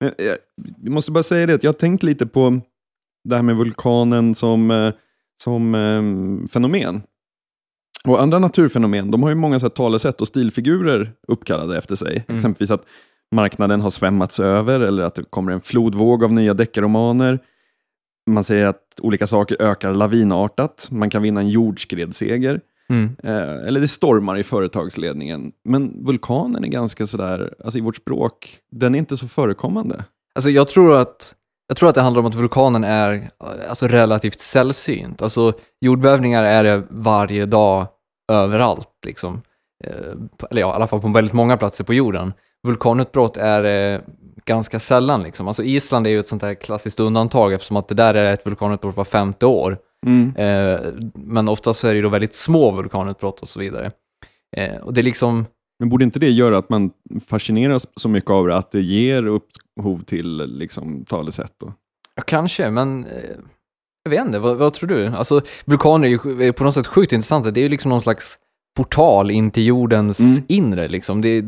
[0.00, 0.36] Men jag,
[0.82, 2.60] jag måste bara säga det, att jag har tänkt lite på
[3.28, 4.92] det här med vulkanen som, eh,
[5.42, 7.02] som eh, fenomen.
[8.04, 12.24] Och andra naturfenomen, de har ju många så här talesätt och stilfigurer uppkallade efter sig.
[12.28, 12.36] Mm.
[12.36, 12.84] Exempelvis att
[13.34, 17.38] marknaden har svämmats över eller att det kommer en flodvåg av nya deckarromaner.
[18.28, 20.88] Man säger att olika saker ökar lavinartat.
[20.90, 22.60] Man kan vinna en jordskredsseger.
[22.88, 23.16] Mm.
[23.22, 25.52] Eh, eller det stormar i företagsledningen.
[25.64, 30.04] Men vulkanen är ganska sådär, alltså i vårt språk, den är inte så förekommande.
[30.34, 31.34] Alltså jag tror att
[31.68, 33.30] jag tror att det handlar om att vulkanen är
[33.68, 35.22] alltså, relativt sällsynt.
[35.22, 37.86] Alltså jordbävningar är det varje dag
[38.32, 39.42] överallt liksom.
[39.84, 40.12] Eh,
[40.50, 42.32] eller ja, i alla fall på väldigt många platser på jorden.
[42.68, 44.00] Vulkanutbrott är eh,
[44.44, 45.48] ganska sällan liksom.
[45.48, 48.46] Alltså Island är ju ett sånt här klassiskt undantag eftersom att det där är ett
[48.46, 49.78] vulkanutbrott var femte år.
[50.36, 50.80] Eh,
[51.14, 53.92] men oftast så är det ju då väldigt små vulkanutbrott och så vidare.
[54.56, 55.46] Eh, och det är liksom,
[55.78, 56.90] Men borde inte det göra att man
[57.26, 61.62] fascineras så mycket av det att det ger upphov till liksom, talesätt?
[61.62, 61.70] Och...
[62.14, 63.06] ja kanske, men
[64.02, 65.06] jag vet inte, vad, vad tror du?
[65.06, 67.50] Alltså vulkaner är ju på något sätt sjukt intressanta.
[67.50, 68.38] Det är ju liksom någon slags
[68.76, 70.44] portal in till jordens Mm.
[70.48, 71.22] inre liksom.
[71.22, 71.44] Det,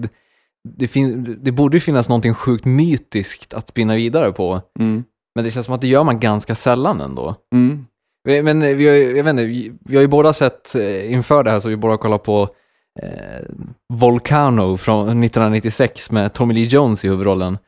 [0.68, 4.60] det, fin- det borde ju finnas någonting sjukt mytiskt att spinna vidare på.
[4.78, 5.04] Mm.
[5.34, 7.34] Men det känns som att det gör man ganska sällan ändå.
[7.54, 7.86] Mm.
[8.44, 11.60] Men vi har, jag vet inte, vi- har ju båda sett, eh, inför det här
[11.60, 12.48] så har vi båda kollat på
[13.02, 13.46] eh,
[13.92, 17.58] Volcano från 1996 med Tommy Lee Jones i huvudrollen.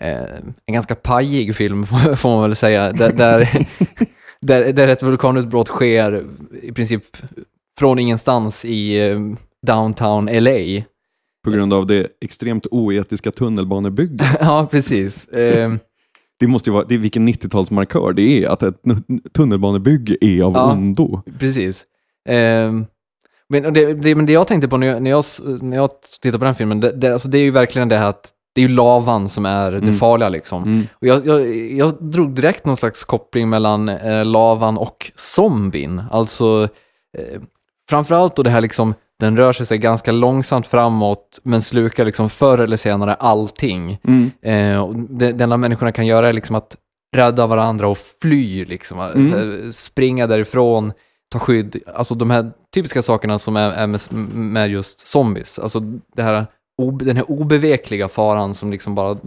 [0.00, 0.22] Eh,
[0.66, 3.66] en ganska pajig film får får man väl säga, där, där,
[4.40, 6.24] där, där ett vulkanutbrott sker
[6.62, 7.02] i princip
[7.78, 9.18] från ingenstans i eh,
[9.66, 10.82] downtown LA.
[11.44, 14.26] På grund av det extremt oetiska tunnelbanebygget.
[14.40, 15.28] ja, precis.
[15.28, 15.72] Eh,
[16.40, 18.74] Det måste ju vara, det är vilken 90-talsmarkör det är, att ett
[19.34, 20.72] tunnelbanebygge är av Ja.
[20.72, 21.22] ondo.
[21.38, 21.84] Precis.
[22.28, 22.86] Ehm,
[23.48, 25.24] men, det, det, men det jag tänkte på när jag, när jag,
[25.62, 25.90] när jag
[26.22, 28.60] tittade på den filmen, det, det, alltså det är ju verkligen det här att det
[28.60, 29.94] är ju lavan som är det Mm.
[29.94, 30.62] farliga liksom.
[30.62, 30.86] Mm.
[30.92, 36.02] Och jag, jag, jag drog direkt någon slags koppling mellan eh, lavan och zombien.
[36.10, 36.68] Alltså,
[37.18, 37.40] eh,
[37.88, 42.58] framförallt då det här liksom, den rör sig, ganska långsamt framåt, men slukar liksom förr
[42.58, 43.98] eller senare allting.
[44.04, 44.30] Mm.
[44.42, 46.76] Eh, och det, det enda människorna kan göra är liksom att
[47.16, 49.00] rädda varandra och fly, liksom.
[49.00, 49.30] Mm.
[49.30, 50.92] Så här, springa därifrån,
[51.32, 51.76] ta skydd.
[51.94, 54.00] Alltså de här typiska sakerna som är, är med,
[54.34, 55.58] med just zombies.
[55.58, 55.80] Alltså
[56.16, 56.46] det här,
[56.82, 59.18] ob, den här obevekliga faran som liksom bara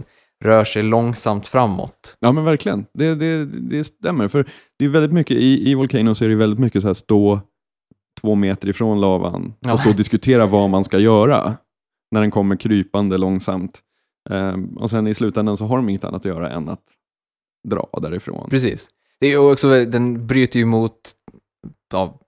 [0.44, 2.16] rör sig långsamt framåt.
[2.20, 4.28] Ja men verkligen, det, det, det stämmer.
[4.28, 4.46] För
[4.78, 7.40] det är väldigt mycket, i, i Volcano så är det väldigt mycket så här stå
[8.20, 9.72] två meter ifrån lavan Ja.
[9.72, 11.56] och stå och diskutera vad man ska göra
[12.10, 13.80] när den kommer krypande långsamt.
[14.30, 16.82] Ehm, och sen i slutändan så har de inget annat att göra än att
[17.68, 18.50] dra därifrån.
[18.50, 18.88] Precis.
[19.20, 20.94] Det är också, den bryter ju mot
[21.92, 22.18] ja,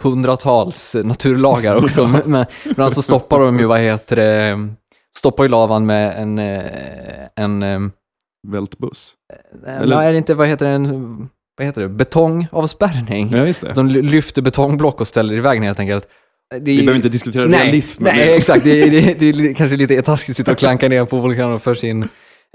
[0.00, 2.06] hundratals naturlagar också.
[2.06, 2.30] men,
[2.76, 4.68] men alltså stoppar de ju, vad heter det,
[5.18, 7.80] stoppar ju lavan med en, eh, en, eh,
[8.48, 9.14] Vältbuss.
[9.66, 9.96] Eller...
[9.96, 11.28] Nej, är det inte, vad heter det, en,
[11.58, 13.30] vad heter det, betongavspärrning?
[13.32, 13.72] Ja, just det.
[13.74, 16.08] De ly- lyfter betongblock och ställer i vägen helt enkelt.
[16.50, 18.04] Det är Vi behöver inte diskutera nej, realism.
[18.04, 18.64] Nej, men- exakt.
[18.64, 21.18] Det är, det, är, det är kanske lite taskigt att sitta och klanka ner på
[21.20, 22.02] Volcano för sin...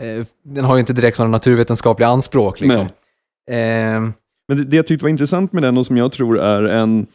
[0.01, 2.81] Eh, den har ju inte direkt sådana naturvetenskapliga anspråk liksom.
[3.51, 3.57] Eh,
[4.47, 7.07] Men det, det jag tyckte var intressant med den och som jag tror är en,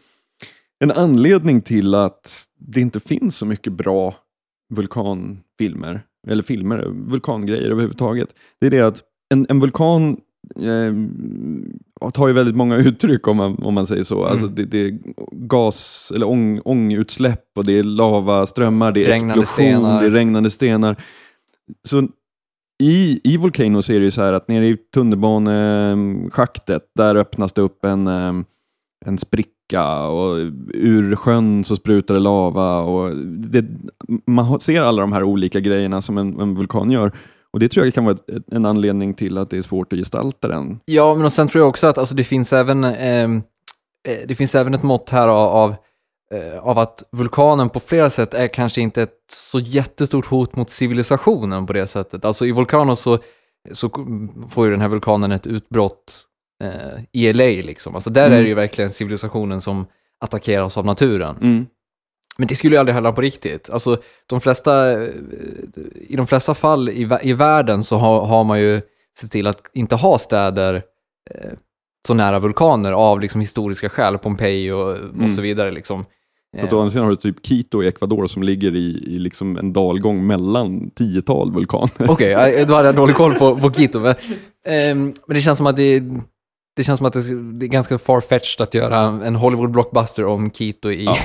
[0.85, 4.15] en anledning till att det inte finns så mycket bra
[4.75, 8.29] vulkanfilmer, eller filmer, vulkangrejer överhuvudtaget.
[8.61, 9.03] Det är det att
[9.35, 10.17] en, en vulkan
[10.57, 10.95] eh,
[12.11, 14.25] tar ju väldigt många uttryck om man, om man säger så.
[14.25, 14.99] Alltså det, det är
[15.33, 20.01] gas eller ång, ångutsläpp och det är lavaströmmar, det är Regnande explosion, stenar.
[20.01, 20.97] det är regnande stenar.
[21.85, 22.09] Så
[22.83, 27.53] i, I Volcano så är det ju så här att nere i tunnelbaneschaktet, där öppnas
[27.53, 28.33] det upp en, eh,
[29.07, 30.37] en spricka och
[30.75, 32.79] ur sjön så sprutar det lava.
[32.79, 33.65] Och det,
[34.27, 37.13] man ser alla de här olika grejerna som en, en vulkan gör.
[37.53, 38.17] Och Det tror jag kan vara
[38.53, 40.81] en anledning till att det är svårt att gestalta den.
[40.85, 43.43] Ja, men och sen tror jag också att alltså, det, finns även, ehm,
[44.09, 45.75] eh, det finns även ett mått här av, av,
[46.35, 50.71] eh, av att vulkanen på flera sätt är kanske inte ett så jättestort hot mot
[50.71, 52.25] civilisationen på det sättet.
[52.25, 53.19] Alltså i Volcano så,
[53.73, 53.91] så
[54.51, 56.25] får ju den här vulkanen ett utbrott
[56.65, 57.95] eh, i LA liksom.
[57.95, 58.39] Alltså där Mm.
[58.39, 59.87] är det ju verkligen civilisationen som
[60.21, 61.67] attackeras av naturen.
[62.39, 63.71] Men det skulle ju aldrig hända på riktigt.
[63.71, 63.97] Alltså,
[64.27, 65.09] de flesta, eh,
[65.95, 68.81] I de flesta fall i, i världen så har, har man ju
[69.21, 70.75] sett till att inte ha städer
[71.31, 71.51] eh,
[72.07, 75.31] så nära vulkaner av liksom, historiska skäl, Pompeji och, och Mm.
[75.31, 75.71] så vidare.
[75.71, 76.05] Liksom.
[76.61, 79.57] Fast å andra sidan har du typ Quito i Ecuador som ligger i, i liksom
[79.57, 81.91] en dalgång mellan tiotal vulkaner.
[82.11, 84.01] Okej, okay, då hade jag dålig koll på, på Quito.
[84.01, 84.15] Men,
[84.67, 86.03] ehm, men det känns som att det,
[86.79, 90.91] det känns som att det, är ganska farfetched att göra en Hollywood blockbuster om Quito
[90.91, 91.05] i...
[91.05, 91.17] Ja.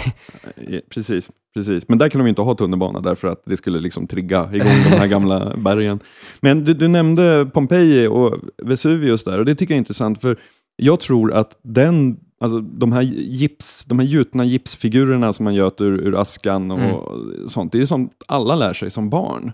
[0.90, 1.30] Precis.
[1.54, 1.88] precis.
[1.88, 4.84] Men där kan de ju inte ha tunnelbana därför att det skulle liksom trigga igång
[4.90, 6.00] de här gamla bergen.
[6.40, 10.40] Men du, du nämnde Pompeji och Vesuvius där och det tycker jag är intressant för
[10.76, 15.82] jag tror att den, alltså de här gips, de här gjutna gipsfigurerna som man göt
[15.82, 17.12] ur, ur askan och
[17.52, 19.52] sånt, det är sånt alla lär sig som barn.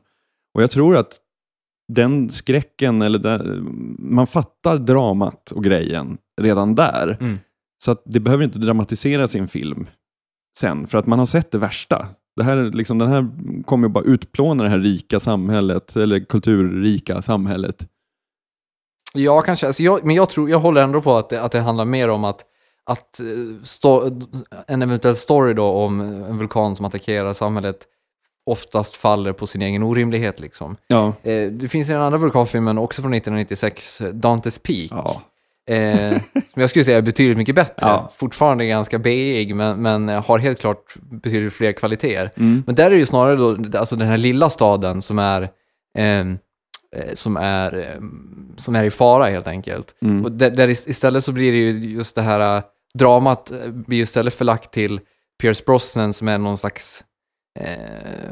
[0.54, 1.20] Och jag tror att
[1.90, 7.18] den skräcken, eller den, man fattar dramat och grejen redan där.
[7.22, 7.38] Mm.
[7.84, 9.88] Så att det behöver inte dramatiseras i en film
[10.60, 12.08] sen, för att man har sett det värsta.
[12.36, 13.28] Det här, liksom, den här
[13.64, 17.88] kommer ju bara utplåna det här rika samhället, eller kulturrika samhället.
[19.14, 19.68] Ja, kanske.
[19.68, 22.10] Alltså jag, men jag, tror, jag håller ändå på att det, att det handlar mer
[22.10, 22.46] om att,
[22.84, 24.20] att eh, sto,
[24.68, 27.86] en eventuell story då om en vulkan som attackerar samhället
[28.52, 30.40] oftast faller på sin egen orimlighet.
[30.40, 30.78] Liksom.
[30.88, 34.88] Ja, Eh, det finns en annan vulkanfilmen, också från 1996, Dantes Peak.
[34.92, 35.22] ja.
[35.76, 37.88] Eh, som jag skulle säga är betydligt mycket bättre.
[37.88, 38.12] Ja.
[38.18, 42.32] Fortfarande ganska beig, men, men har helt klart betydligt fler kvaliteter.
[42.38, 42.64] Mm.
[42.66, 45.50] Men där är det ju snarare då, alltså den här lilla staden som är,
[45.98, 46.38] ehm,
[46.96, 49.96] eh, som är, ehm, som är i fara helt enkelt.
[50.02, 50.26] Mm.
[50.26, 54.02] Och där, där is- istället så blir det ju just det här äh, dramat blir
[54.02, 55.00] istället förlagt till
[55.42, 57.04] Pierce Brosnan som är någon slags,
[57.60, 58.32] eh,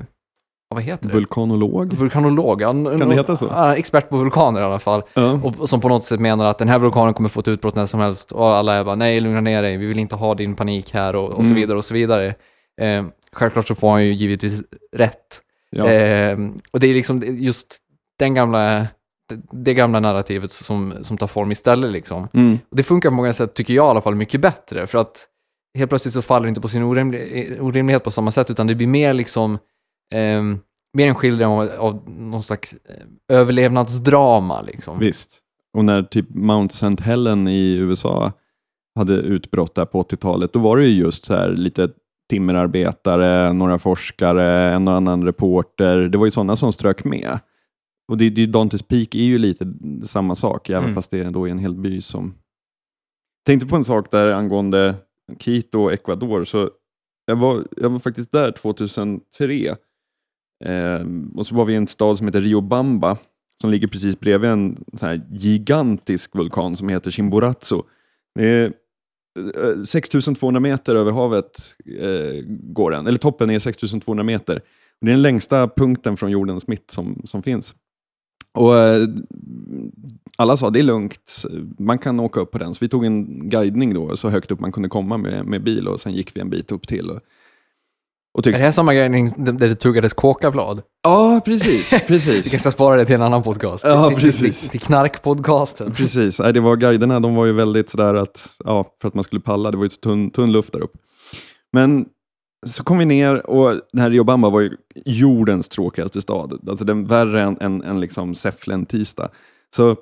[0.69, 1.13] vad heter det?
[1.13, 1.93] Vulkanolog?
[1.93, 2.61] Vulkanolog.
[2.61, 3.49] Ja, Kan det heta så?
[3.77, 5.03] Expert på vulkaner i alla fall.
[5.13, 5.39] Ja.
[5.59, 7.85] Och som på något sätt menar att den här vulkanen kommer få ett utbrott när
[7.85, 8.31] som helst.
[8.31, 11.15] Och alla är bara, nej lugna ner dig, vi vill inte ha din panik här
[11.15, 11.55] och, och så Mm.
[11.55, 12.35] vidare och så vidare.
[12.81, 14.61] Eh, självklart så får han ju givetvis
[14.95, 15.41] rätt.
[15.69, 15.87] Ja.
[15.91, 16.37] Eh,
[16.71, 17.77] och det är liksom just
[18.19, 18.87] den gamla,
[19.29, 22.27] det, det gamla narrativet som, som tar form istället liksom.
[22.33, 22.59] Mm.
[22.69, 24.87] Och det funkar på många sätt, tycker jag i alla fall, mycket bättre.
[24.87, 25.25] För att
[25.77, 28.75] helt plötsligt så faller det inte på sin orimlig, orimlighet på samma sätt, utan det
[28.75, 29.57] blir mer liksom,
[30.13, 30.59] ehm,
[30.93, 34.99] mer en skildring av, av någon slags eh, överlevnadsdrama liksom.
[34.99, 35.39] Visst.
[35.73, 37.03] Och när typ Mount St.
[37.03, 38.31] Helen i USA
[38.95, 41.89] hade utbrott där på 80-talet, då var det ju just så här lite
[42.29, 45.97] timmerarbetare, några forskare, en och annan reporter.
[45.97, 47.39] Det var ju sådana som strök med.
[48.11, 50.95] Och det, det, Dantes Peak är ju lite samma sak, även Mm.
[50.95, 52.33] fast det är då i en hel by som...
[53.45, 54.95] Tänkte på en sak där angående
[55.39, 56.45] Quito och Ecuador.
[56.45, 56.71] Så
[57.25, 59.75] jag, var, jag var faktiskt där 2003.
[60.65, 63.17] Eh, och så var vi i en stad som heter Riobamba
[63.61, 67.83] som ligger precis bredvid en sån här gigantisk vulkan som heter Chimborazo.
[68.35, 68.73] Det är
[69.55, 74.61] eh, 6200 meter över havet eh, går den, eller toppen är 6200 meter.
[75.01, 77.75] Det är den längsta punkten från jordens mitt som, som finns.
[78.57, 79.07] Och eh,
[80.39, 81.43] Alla sa det är lugnt,
[81.79, 82.73] man kan åka upp på den.
[82.73, 85.87] Så vi tog en guidning då, så högt upp man kunde komma med, med bil
[85.87, 87.09] och sen gick vi en bit upp till.
[87.09, 87.15] Och,
[88.33, 90.81] och Är tyckte, det här samma grej där det tuggades kåkablad?
[91.03, 92.33] ja, precis, Vi precis.
[92.43, 93.83] kanske ska spara det till en annan podcast.
[93.83, 94.59] Ja, till, precis.
[94.59, 95.91] Till, till knarkpodcasten.
[95.91, 99.23] Precis, Nej, det var guiderna, de var ju väldigt sådär att, ja, för att man
[99.23, 100.97] skulle palla, det var ju så tunn, tunn luft där uppe.
[101.73, 102.05] Men
[102.65, 106.69] så kom vi ner och den här Riobamba var ju jordens tråkigaste stad.
[106.69, 109.29] Alltså den värre än, än, än liksom Säfflen tisdag.
[109.75, 109.95] Så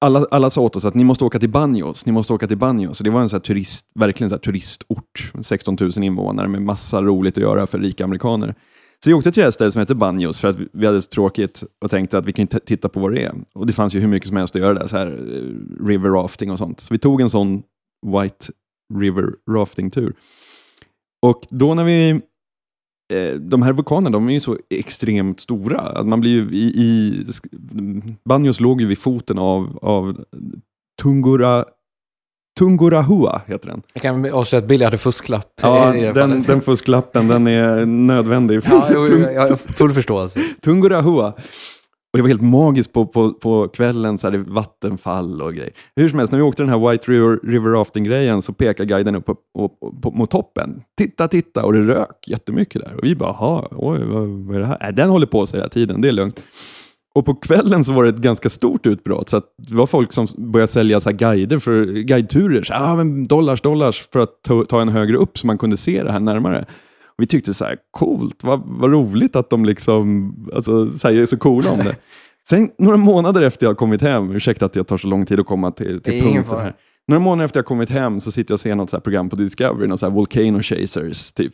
[0.00, 2.58] alla, alla sa åt oss att ni måste åka till Banjos, ni måste åka till
[2.58, 2.98] Banjos.
[2.98, 6.62] Så det var en så här turist, verkligen så här turistort, 16 000 invånare med
[6.62, 8.54] massa roligt att göra för rika amerikaner.
[9.04, 11.08] Så vi åkte till det här stället som heter Banjos för att vi- hade så
[11.08, 13.34] tråkigt och tänkte att vi kan ju titta på vad det är.
[13.54, 16.10] Och det fanns ju hur mycket som helst att göra där, så här eh, river
[16.10, 16.80] rafting och sånt.
[16.80, 17.62] Så vi tog en sån
[18.06, 18.46] White
[18.94, 20.12] River rafting-tur.
[21.22, 22.10] Och då när vi
[23.12, 25.80] eh, de här vulkanerna de är ju så extremt stora.
[25.80, 27.24] Att man blir ju i, i,
[28.24, 30.24] Banjos låg ju vid foten av, av
[31.02, 31.64] Tungura,
[32.58, 33.82] Tungurahua, heter den.
[33.92, 35.52] Jag kan avslöja att Billy hade fusklapp.
[35.62, 36.46] Ja, den, fallet.
[36.46, 38.60] den fusklappen, den är nödvändig.
[38.64, 40.40] Ja, jo, jo, jag har full förståelse.
[40.60, 41.34] Tungurahua.
[42.12, 45.54] Och det var helt magiskt på, på, på kvällen, så här, det var vattenfall och
[45.54, 45.72] grejer.
[45.96, 49.14] Hur som helst, när vi åkte den här White River, River Rafting-grejen så pekade guiden
[49.14, 49.68] upp på, på,
[50.02, 50.82] på, mot toppen.
[50.98, 51.64] Titta, titta!
[51.64, 52.94] Och det rök jättemycket där.
[52.94, 54.88] Och vi bara, "Jaha, oj, vad, vad är det här?
[54.88, 56.42] Äh, den håller på sig hela tiden, det är lugnt.
[57.14, 60.12] Och på kvällen så var det ett ganska stort utbrott, så att det var folk
[60.12, 62.62] som började sälja så här guider för guideturer.
[62.62, 65.76] Så, ah, men dollars, dollars för att ta, ta en högre upp så man kunde
[65.76, 66.64] se det här närmare.
[67.18, 71.26] Vi tyckte så här, coolt, vad, vad roligt att de liksom, alltså, så här, är
[71.26, 71.96] så coola om det.
[72.48, 75.46] Sen några månader efter jag kommit hem, ursäkta att jag tar så lång tid att
[75.46, 76.76] komma till, till punkten här.
[77.08, 79.36] Några månader efter jag kommit hem så sitter jag och ser något så program på
[79.36, 81.52] Discovery, något så här Volcano Chasers typ.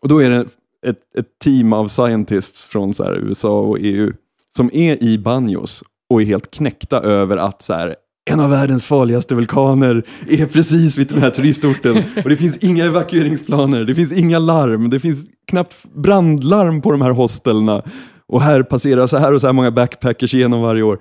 [0.00, 0.46] Och då är det
[0.86, 4.12] ett, ett team av scientists från så USA och EU
[4.56, 7.96] som är i Banjos och är helt knäckta över att så här,
[8.28, 12.84] en av världens farligaste vulkaner är precis vid den här turistorten och det finns inga
[12.84, 17.82] evakueringsplaner, det finns inga larm, det finns knappt brandlarm på de här hostelna
[18.26, 20.98] och här passerar så här och så här många backpackers igenom varje år.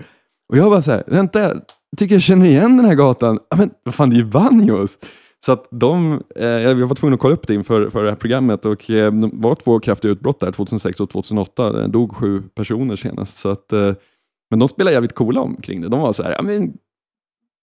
[0.50, 1.62] Och jag bara så här, vänta, jag
[1.98, 3.40] tycker jag känner igen den här gatan.
[3.56, 4.98] Men vad fan, det är ju Banjos.
[5.46, 8.16] Så att de, eh, jag var tvungen att kolla upp det inför för det här
[8.16, 11.72] programmet och eh, det var två kraftiga utbrott där 2006 och 2008.
[11.72, 13.38] Det dog sju personer senast.
[13.38, 13.94] Så att, eh,
[14.50, 15.90] men de spelade jävligt coola omkring det.
[15.90, 16.74] De var så här, ja, men,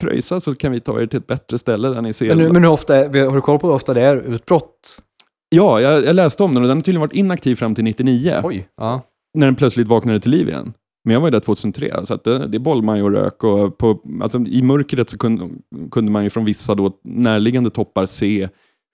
[0.08, 2.28] pröjsa så kan vi ta er till ett bättre ställe där ni ser.
[2.28, 5.02] Men, nu- men hur ofta, är- har du koll på hur ofta det är utbrott?
[5.48, 8.40] Ja, jag, jag läste om den och den har tydligen varit inaktiv fram till 99.
[8.44, 8.68] Oj.
[8.76, 9.02] Ja.
[9.38, 10.72] när den plötsligt vaknade till liv igen.
[11.04, 13.44] Men jag var ju där 2003, så det, det är bollmaj och rök.
[13.44, 15.48] Och på, alltså, I mörkret så kunde,
[15.90, 18.40] kunde man ju från vissa då närliggande toppar se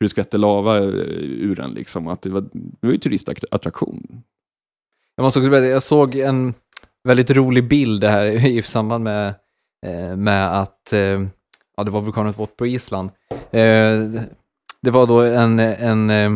[0.00, 1.70] hur det skvätte lava eh, ur den.
[1.70, 2.08] Liksom.
[2.08, 4.22] Att det, var, det var ju turistattraktion.
[5.16, 6.54] Jag måste också berätta, jag såg en
[7.08, 9.34] väldigt rolig bild här i samband med,
[10.16, 11.00] med att eh,
[11.76, 13.10] ja, det var vulkanutbrott på Island.
[13.50, 14.22] Eh,
[14.82, 16.30] det var då en, en eh,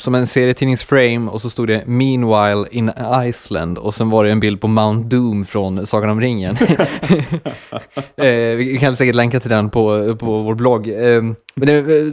[0.00, 2.90] som en serietidningsframe och så stod det “Meanwhile in
[3.28, 6.56] Iceland” och sen var det en bild på Mount Doom från Sagan om ringen.
[8.16, 10.88] eh, vi kan säkert länka till den på, på vår blogg.
[10.88, 11.22] Eh,
[11.54, 12.06] men det, eh,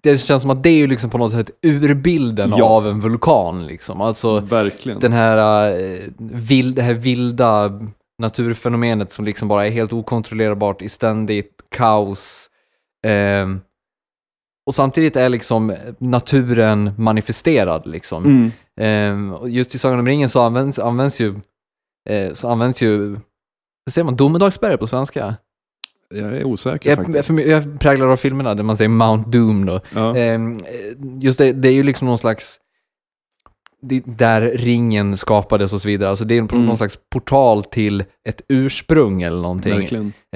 [0.00, 2.64] det känns som att det är ju liksom på något sätt urbilden Ja.
[2.64, 3.66] av en vulkan.
[3.66, 4.00] Liksom.
[4.00, 4.98] Alltså, Verkligen.
[5.00, 7.80] den här, eh, vild, det här vilda
[8.18, 12.50] naturfenomenet som liksom bara är helt okontrollerbart i ständigt kaos.
[13.06, 13.60] Ehm,
[14.66, 17.86] och samtidigt är liksom naturen manifesterad.
[17.86, 18.52] Liksom.
[18.76, 19.32] Mm.
[19.32, 21.34] Och just i Sagan om ringen så används, används ju,
[22.10, 23.10] eh, så används ju,
[23.84, 25.34] vad säger man, domedagsberg på svenska?
[26.14, 27.26] Jag är osäker Jag, faktiskt.
[27.26, 29.80] för, mig- jag präglar av filmerna där man säger Mount Doom då.
[29.94, 30.16] Ja.
[30.16, 30.58] Ehm,
[31.20, 32.60] just det, det är ju liksom någon slags,
[33.82, 36.10] det, där ringen skapades och så vidare.
[36.10, 36.66] Alltså det är Mm.
[36.66, 39.72] någon slags portal till ett ursprung eller någonting.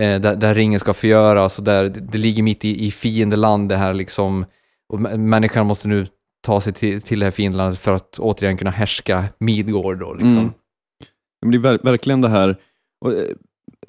[0.00, 3.76] Eh, där, där ringen ska förgöras och där det, ligger mitt i, i fiendeland det
[3.76, 4.44] här liksom.
[4.92, 6.06] Och mä- människan måste nu
[6.46, 10.38] ta sig till, till det här fiendelandet för att återigen kunna härska Midgård då liksom.
[10.38, 10.50] Mm.
[11.42, 12.56] Men det är ver- verkligen det här,
[13.04, 13.28] och, eh,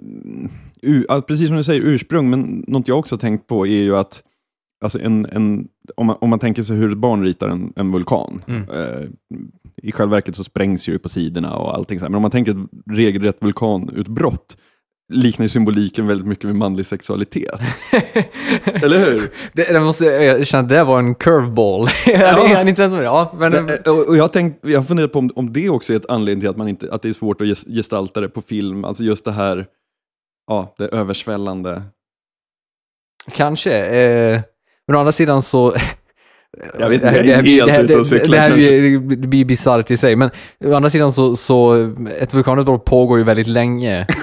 [0.02, 0.50] mm,
[0.82, 3.96] u- ja, precis som du säger, ursprung, men något jag också tänkt på är ju
[3.98, 4.24] att
[4.84, 7.92] alltså en, en, om, man, om man tänker sig hur ett barn ritar en, en
[7.92, 8.70] vulkan, Mm.
[8.70, 9.08] eh,
[9.84, 12.10] i själva verket så sprängs ju på sidorna och allting så här.
[12.10, 14.58] men om man tänker ett regelrätt vulkanutbrott,
[15.14, 17.60] liknar ju symboliken väldigt mycket med manlig sexualitet.
[18.64, 19.32] Eller hur?
[19.54, 21.88] Det, det måste, jag erkänna att det var en curveball.
[22.06, 22.20] jag
[22.50, 22.70] Ja.
[22.70, 22.82] inte.
[22.84, 23.54] Ja, men,
[24.08, 26.40] och jag, har tänkt, jag har funderat på om, om det också är ett anledning
[26.42, 28.86] till att, man inte, att det är svårt att ges- gestalta det på film.
[28.86, 29.66] Alltså just det här,
[30.48, 31.84] ja, det översvällande.
[33.32, 33.86] Kanske.
[33.86, 34.42] Eh,
[34.88, 35.76] men å andra sidan så...
[36.80, 39.28] Jag vet inte, jag är helt det här- ute och det- cyklar Det här kanske.
[39.28, 40.30] blir, bisarrt i sig, men
[40.66, 41.74] å andra sidan så, så
[42.20, 44.08] ett vulkanutbrott pågår ju väldigt länge.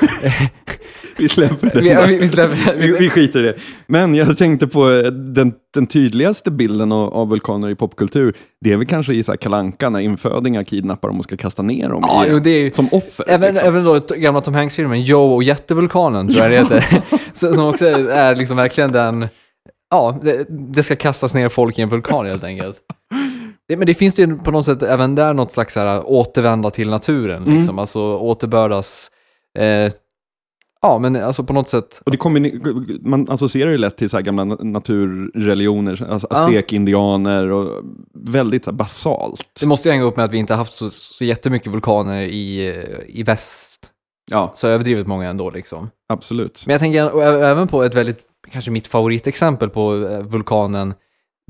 [1.16, 2.06] Vi släpper det.
[2.06, 3.54] vi, vi, släpper, vi, vi skiter i det.
[3.86, 8.34] Men jag tänkte på eh, den, den tydligaste bilden av, av vulkaner i popkultur.
[8.60, 11.62] Det är väl kanske i så här Kalanka när infödingar kidnappar dem och ska kasta
[11.62, 13.24] ner dem Ja, i, jo, det är som offer.
[13.28, 13.68] Även, liksom.
[13.68, 17.02] även då gamla Tom Hanks-filmen, Joe och jättevulkanen, tror jag det heter.
[17.54, 19.28] Som också är liksom verkligen den,
[19.90, 22.80] ja, det, det ska kastas ner folk i en vulkan helt enkelt.
[23.68, 26.70] Det, men det finns ju på något sätt även där något slags så här, återvända
[26.70, 27.56] till naturen, Mm.
[27.58, 27.78] liksom.
[27.78, 29.10] alltså återbördas,
[29.58, 29.92] eh,
[30.82, 34.16] ja men alltså på något sätt, Och det kommer, man associerar ju lätt till så
[34.16, 37.82] här gamla na- naturreligioner, alltså aztekindianer och
[38.14, 39.46] väldigt så basalt.
[39.60, 42.74] det måste ju hänga upp med att vi inte haft så, så jättemycket vulkaner i,
[43.08, 43.90] i väst,
[44.30, 45.90] Ja, så överdrivet många ändå liksom.
[46.12, 46.62] absolut.
[46.66, 48.18] Men jag tänker även på ett väldigt,
[48.52, 50.94] kanske mitt favoritexempel på eh, vulkanen.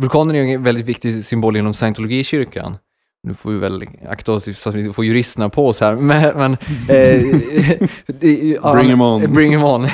[0.00, 2.76] Vulkanen är en väldigt viktig symbol inom scientologikyrkan.
[3.22, 6.36] Nu får vi väl akta oss så att vi får juristerna på oss här, men...
[6.36, 6.56] men
[6.88, 7.22] eh,
[8.62, 9.34] ja, Bring 'em on.
[9.34, 9.84] Bring 'em on.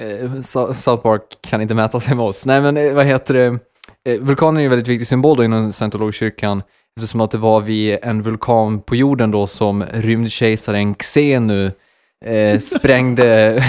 [0.00, 0.40] Eh,
[0.72, 2.46] South Park kan inte mäta sig med oss.
[2.46, 3.58] Nej, men eh, vad heter det?
[4.12, 6.62] Eh, Vulkanen är en väldigt viktig symbol då inom scientologikyrkan
[6.96, 11.72] eftersom att det var vid en vulkan på jorden då som rymdkejsaren Xenu
[12.24, 13.62] eh, sprängde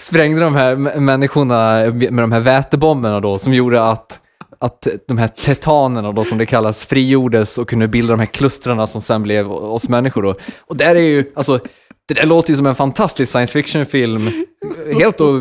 [0.00, 4.20] sprängde de här människorna med de här vätebomberna då som gjorde att,
[4.58, 8.86] att de här tetanerna då som det kallas frigjordes och kunde bilda de här klustrarna
[8.86, 10.34] som sen blev oss människor då.
[10.60, 11.60] Och där är ju, alltså,
[12.08, 14.28] det där låter ju som en fantastisk science fiction-film.
[14.98, 15.40] Helt då,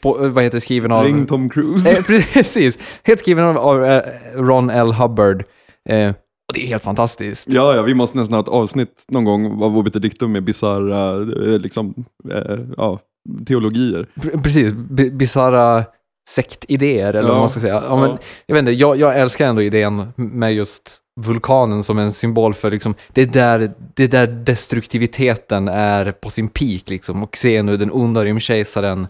[0.00, 1.04] på, vad heter det, skriven av...
[1.04, 1.90] Ring Tom Cruise.
[1.90, 4.02] Eh, precis, helt skriven av, av eh,
[4.34, 4.92] Ron L.
[4.92, 5.44] Hubbard.
[5.88, 6.10] Eh,
[6.48, 7.48] och det är helt fantastiskt.
[7.50, 11.16] Ja, ja, vi måste nästan ha ett avsnitt någon gång av Obiter Dictum med bisarra
[11.16, 11.94] eh, liksom,
[12.32, 12.98] eh, ja,
[13.46, 14.06] teologier.
[14.14, 15.84] Pre- Precis, bi- bisarra
[16.28, 17.82] sektidéer eller Ja, vad man ska säga.
[17.88, 18.18] Ja, men, ja.
[18.46, 22.70] Jag vet inte, jag, jag älskar ändå idén med just vulkanen som en symbol för
[22.70, 27.22] liksom, det är där, det är där destruktiviteten är på sin peak liksom.
[27.22, 29.06] Och se nu den onda rymdkejsaren.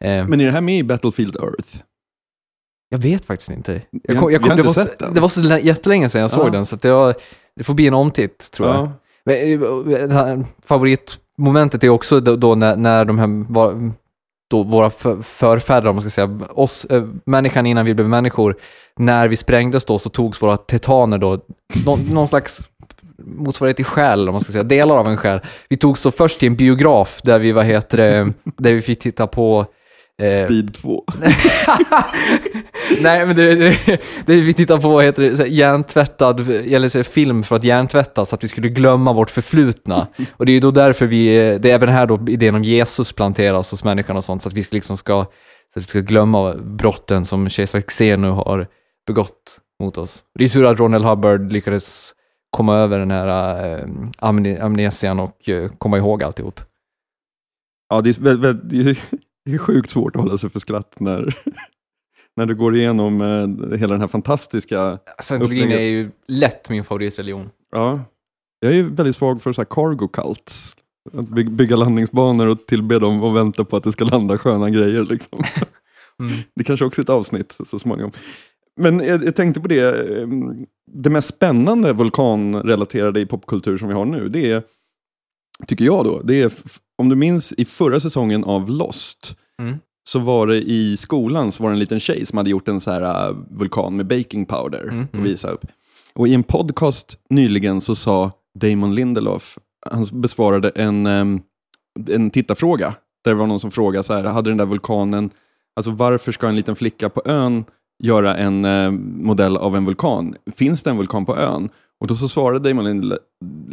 [0.00, 1.76] Eh, Men är det här med i Battlefield Earth?
[2.88, 3.82] jag vet faktiskt inte.
[4.02, 5.14] Jag kom, jag kom, det, inte var, sett den.
[5.14, 7.14] det var så lä- jättelänge sedan jag såg den, så att jag,
[7.56, 8.76] det får bli en omtitt tror jag.
[8.76, 8.92] Ja.
[11.38, 13.92] Momentet är också då, då när, när de här var,
[14.50, 14.90] då våra
[15.22, 18.56] förfäder, om man ska säga, oss, äh, människan innan vi blev människor,
[18.96, 21.38] när vi sprängdes då så togs våra tetaner då,
[21.86, 22.60] någon, någon slags
[23.18, 25.40] motsvarighet till själ, om man ska säga, delar av en själ.
[25.68, 29.00] Vi togs då först till en biograf där vi, vad heter det, där vi fick
[29.00, 29.66] titta på
[30.22, 31.04] Speed 2.
[33.02, 37.04] Nej, men det, det, det vi tittar på, heter det, så här, hjärntvättad, eller så
[37.04, 40.06] film för att hjärntvätta så att vi skulle glömma vårt förflutna.
[40.36, 41.26] Och det är ju då därför vi,
[41.58, 44.54] det är även här då idén om Jesus planteras hos människan och sånt, så att
[44.54, 45.24] vi liksom ska,
[45.74, 48.66] så att vi ska glömma brotten som kejsar Xenu har
[49.06, 50.24] begått mot oss.
[50.38, 52.12] Det är tur att Ronald Hubbard lyckades
[52.50, 53.88] komma över den här
[54.18, 56.60] amne amnesian och äh, komma ihåg alltihop.
[57.88, 58.96] Ja, det är, väl, väl,
[59.44, 61.36] det är sjukt svårt att hålla sig för skratt när,
[62.36, 64.98] när du går igenom eh, hela den här fantastiska...
[65.22, 67.50] Scientologin är ju lätt min favoritreligion.
[67.72, 68.04] Ja,
[68.60, 70.76] jag är ju väldigt svag för så här cargo cults.
[71.12, 74.70] Att by bygga landningsbanor och tillbe dem och vänta på att det ska landa sköna
[74.70, 75.02] grejer.
[75.02, 75.38] Liksom.
[76.20, 76.32] Mm.
[76.54, 78.12] Det kanske också är ett avsnitt så småningom.
[78.76, 80.28] Men jag, jag, tänkte på det, eh,
[80.86, 84.62] det mest spännande vulkanrelaterade i popkultur som vi har nu, det är,
[85.66, 86.52] tycker jag då, det är
[86.98, 89.78] om du minns i förra säsongen av Lost, mm.
[90.08, 92.80] så var det i skolan så var det en liten tjej som hade gjort en
[92.80, 95.06] så här uh, vulkan med baking powder mm.
[95.08, 95.24] och mm.
[95.24, 95.66] visa upp.
[96.14, 99.58] Och i en podcast nyligen så sa Damon Lindelof,
[99.90, 101.42] han besvarade en, um,
[102.08, 102.94] en tittarfråga,
[103.24, 105.30] där det var någon som frågade så här, hade den där vulkanen,
[105.76, 107.64] alltså varför ska en liten flicka på ön
[108.02, 110.36] göra en uh, modell av en vulkan?
[110.56, 111.68] Finns det en vulkan på ön?
[112.00, 113.18] Och då så svarade Damon, Lindel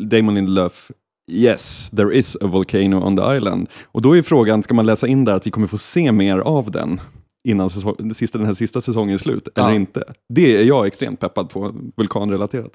[0.09, 0.91] Damon Lindelof,
[1.31, 3.69] Yes, there is a volcano on the island.
[3.85, 6.37] Och då är frågan, ska man läsa in där att vi kommer få se mer
[6.37, 7.01] av den
[7.47, 7.95] innan säsong,
[8.31, 9.63] den här sista säsongen är slut, ja.
[9.63, 10.13] eller inte?
[10.29, 12.71] Det är jag extremt peppad på, vulkanrelaterat.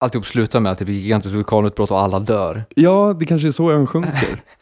[0.00, 2.64] Alltihop slutar med att det blir gigantiskt vulkanutbrott och alla dör.
[2.74, 4.42] Ja, det kanske är så ön sjunker.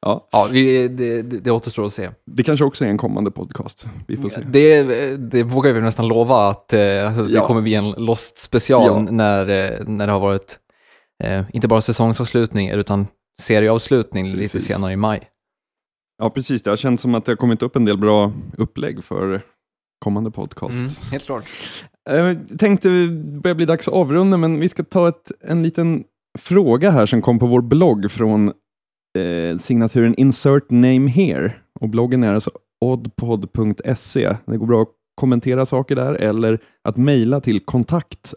[0.00, 2.10] Ja, ja det, det, det återstår att se.
[2.24, 3.86] Det kanske också är en kommande podcast.
[4.06, 4.40] Vi får se.
[4.40, 4.82] Det,
[5.16, 7.46] det vågar vi nästan lova att eh, alltså, det ja.
[7.46, 9.12] kommer bli en Lost special ja.
[9.12, 10.58] när, eh, när det har varit
[11.24, 13.06] eh, inte bara säsongsavslutning utan
[13.42, 14.54] serieavslutning precis.
[14.54, 15.20] lite senare i maj.
[16.18, 16.62] Ja, precis.
[16.62, 19.40] Det har känts som att det har kommit upp en del bra upplägg för
[20.04, 20.78] kommande podcast.
[20.78, 21.44] Mm, helt klart.
[22.04, 23.08] Jag eh, tänkte det
[23.40, 26.04] börjar bli dags att avrunda, men vi ska ta ett, en liten
[26.38, 28.52] fråga här som kom på vår blogg från
[29.18, 31.52] eh, signaturen Insert Name Here.
[31.80, 32.50] Och bloggen är alltså
[32.84, 34.36] oddpod.se.
[34.46, 34.88] Det går bra att
[35.18, 38.34] kommentera saker där eller att mejla till kontakt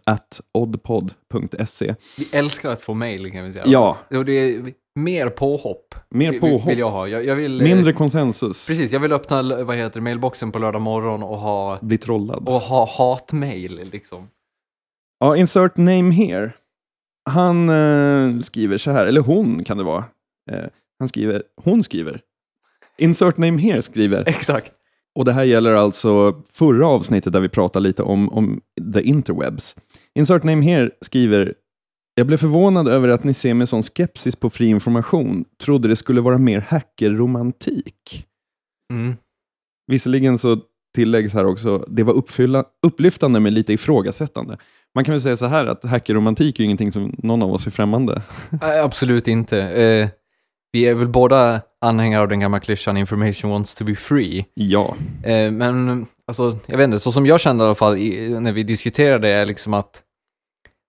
[0.51, 1.95] oddpod.se.
[2.17, 3.65] Vi älskar att få mejl kan vi säga.
[3.67, 3.97] Ja.
[4.09, 5.95] Och det är mer påhopp.
[6.09, 6.67] Mer påhopp.
[6.67, 7.07] Vill jag ha.
[7.07, 8.67] Jag, jag vill, Mindre konsensus.
[8.67, 11.79] Precis, jag vill öppna vad heter, mailboxen på lördag morgon och ha...
[11.81, 12.49] Bli trollad.
[12.49, 14.27] Och ha hatmejl liksom.
[15.19, 16.51] Ja, insert name here.
[17.29, 20.05] Han eh, skriver så här, eller hon kan det vara.
[20.51, 20.65] Eh,
[20.99, 22.21] han skriver, hon skriver.
[22.97, 24.23] Insert name here skriver.
[24.27, 24.73] Exakt.
[25.15, 28.61] Och det här gäller alltså förra avsnittet där vi pratade lite om, om
[28.93, 29.75] the interwebs.
[30.15, 31.53] Insert name here skriver
[32.15, 35.45] jag blev förvånad över att ni ser med sån skepsis på fri information.
[35.63, 38.27] Trodde det skulle vara mer hackerromantik.
[38.93, 39.15] Mm.
[39.87, 40.59] Visserligen så
[40.95, 44.57] tilläggs här också, det var uppfylla, upplyftande med lite ifrågasättande.
[44.95, 47.71] Man kan väl säga så här att hackerromantik är ingenting som någon av oss är
[47.71, 48.21] främmande.
[48.61, 49.61] Absolut inte.
[49.61, 50.09] Eh,
[50.71, 54.45] vi är väl båda anhängare av den gamla klyschan information wants to be free.
[54.53, 54.95] Ja.
[55.23, 58.51] Eh, men alltså, jag vet inte, så som jag kände i alla fall i, när
[58.51, 60.03] vi diskuterade är liksom att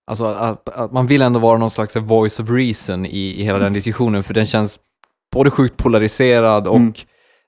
[0.05, 3.59] Alltså att, att, man vill ändå vara någon slags voice of reason i, i hela
[3.59, 4.79] den diskussionen, för den känns
[5.33, 6.77] både sjukt polariserad och...
[6.77, 6.93] Mm.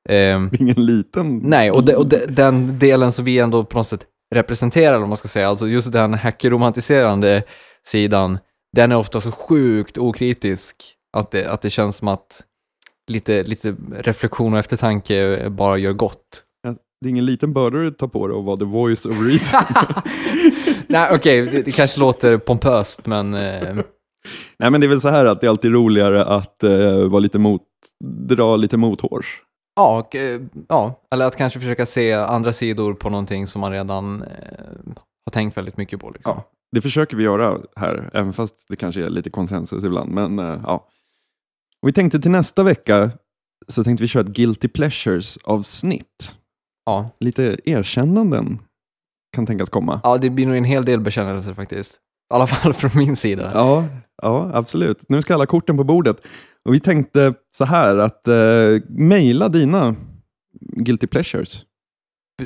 [0.10, 1.38] Eh, Ingen liten...
[1.38, 4.06] Nej, och, de, och de, den delen som vi ändå på något sätt
[4.36, 7.44] representerar, om man ska säga, alltså just den hackerromantiserande
[7.88, 8.40] sidan,
[8.76, 10.76] den är ofta så sjukt okritisk
[11.16, 12.44] att det, att det känns som att
[13.12, 16.44] lite, lite reflektion och eftertanke bara gör gott.
[17.02, 19.62] Det är ingen liten börda du tar på dig att vara the voice of reason.
[20.88, 23.34] Nej, okej, okay, det, det, kanske låter pompöst, men...
[23.34, 23.76] Eh...
[24.60, 27.20] Nej, men det är väl så här att det är alltid roligare att eh, vara
[27.20, 27.62] lite mot,
[28.04, 29.42] dra lite mothårs.
[29.76, 33.72] Ja, och, eh, ja, eller att kanske försöka se andra sidor på någonting som man
[33.72, 34.28] redan eh,
[35.26, 36.10] har tänkt väldigt mycket på.
[36.10, 36.34] Liksom.
[36.36, 40.12] Ja, det försöker vi göra här, även fast det kanske är lite konsensus ibland.
[40.12, 40.88] Men eh, ja,
[41.86, 43.12] och vi tänkte till nästa vecka
[43.68, 46.36] så tänkte vi köra ett Guilty Pleasures-avsnitt.
[46.86, 47.10] Ja.
[47.20, 48.60] Lite erkännanden
[49.36, 50.02] kan tänkas komma.
[50.04, 51.94] Ja, det blir nog en hel del bekännelser faktiskt.
[51.94, 53.52] I alla fall från min sida.
[53.54, 53.86] Ja,
[54.22, 55.10] ja, absolut.
[55.10, 56.18] Nu ska alla korten på bordet.
[56.66, 59.96] Och Vi tänkte så här att eh, mejla dina
[60.60, 61.66] Guilty Pleasures.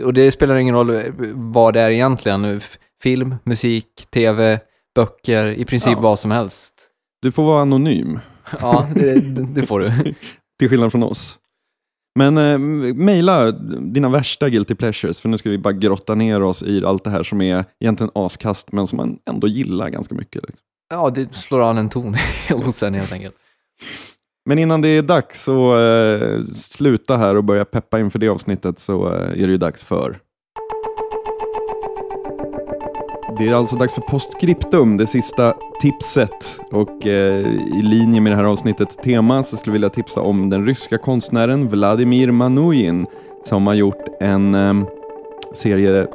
[0.03, 2.61] Och det spelar ingen roll vad det är egentligen.
[3.03, 4.59] Film, musik, tv,
[4.95, 5.99] böcker, i princip ja.
[5.99, 6.73] vad som helst.
[7.21, 8.19] Du får vara anonym.
[8.61, 9.19] Ja, det,
[9.55, 9.91] det får du.
[10.59, 11.37] Till skillnad från oss.
[12.15, 12.57] Men eh,
[12.93, 17.03] mejla dina värsta guilty pleasures, för nu ska vi bara grotta ner oss i allt
[17.03, 20.43] det här som är egentligen askast, men som man ändå gillar ganska mycket.
[20.47, 20.65] Liksom.
[20.89, 22.15] Ja, det slår an en ton
[22.49, 23.35] hos en helt enkelt.
[24.45, 28.79] Men innan det är dags att eh, sluta här och börja peppa inför det avsnittet
[28.79, 30.19] så eh, är det ju dags för
[33.39, 36.59] det är alltså dags för postskriptum, det sista tipset.
[36.71, 40.49] Och eh, i linje med det här avsnittets tema så skulle jag vilja tipsa om
[40.49, 43.05] den ryska konstnären Vladimir Manujin
[43.43, 44.73] som har gjort en eh,
[45.53, 46.07] serie eh,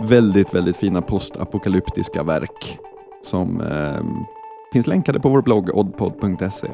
[0.00, 2.78] väldigt, väldigt fina postapokalyptiska verk
[3.22, 4.04] som eh,
[4.72, 6.68] finns länkade på vår blogg oddpod.se.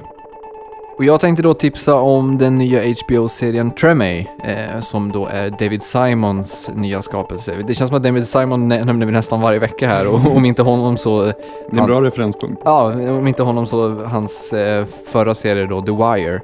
[1.01, 5.82] Och jag tänkte då tipsa om den nya HBO-serien Tremay, eh, som då är David
[5.82, 7.57] Simons nya skapelse.
[7.66, 10.62] Det känns som att David Simon nämner vi nästan varje vecka här och om inte
[10.62, 11.22] honom så...
[11.22, 11.32] Det
[11.72, 12.62] är en bra referenspunkt.
[12.64, 16.40] Ja, om inte honom så hans eh, förra serie då, The Wire.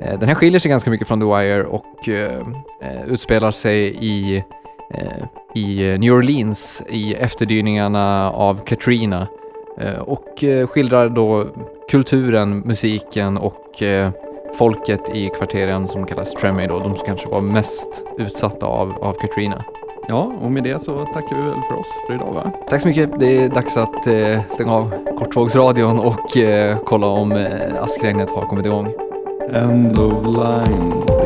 [0.00, 2.40] Eh, den här skiljer sig ganska mycket från The Wire och eh,
[2.82, 4.44] eh, utspelar sig i,
[4.94, 5.24] eh,
[5.54, 9.26] i New Orleans i efterdyningarna av Katrina
[10.06, 11.46] och skildrar då
[11.90, 14.10] kulturen, musiken och eh,
[14.54, 19.12] folket i kvarteren som kallas Tremay då, de som kanske var mest utsatta av, av
[19.12, 19.64] Katrina.
[20.08, 22.52] Ja, och med det så tackar vi väl för oss för idag va?
[22.68, 23.20] Tack så mycket.
[23.20, 28.46] Det är dags att eh, stänga av kortvågsradion och eh, kolla om eh, askregnet har
[28.46, 28.92] kommit igång.
[29.52, 31.19] End of line.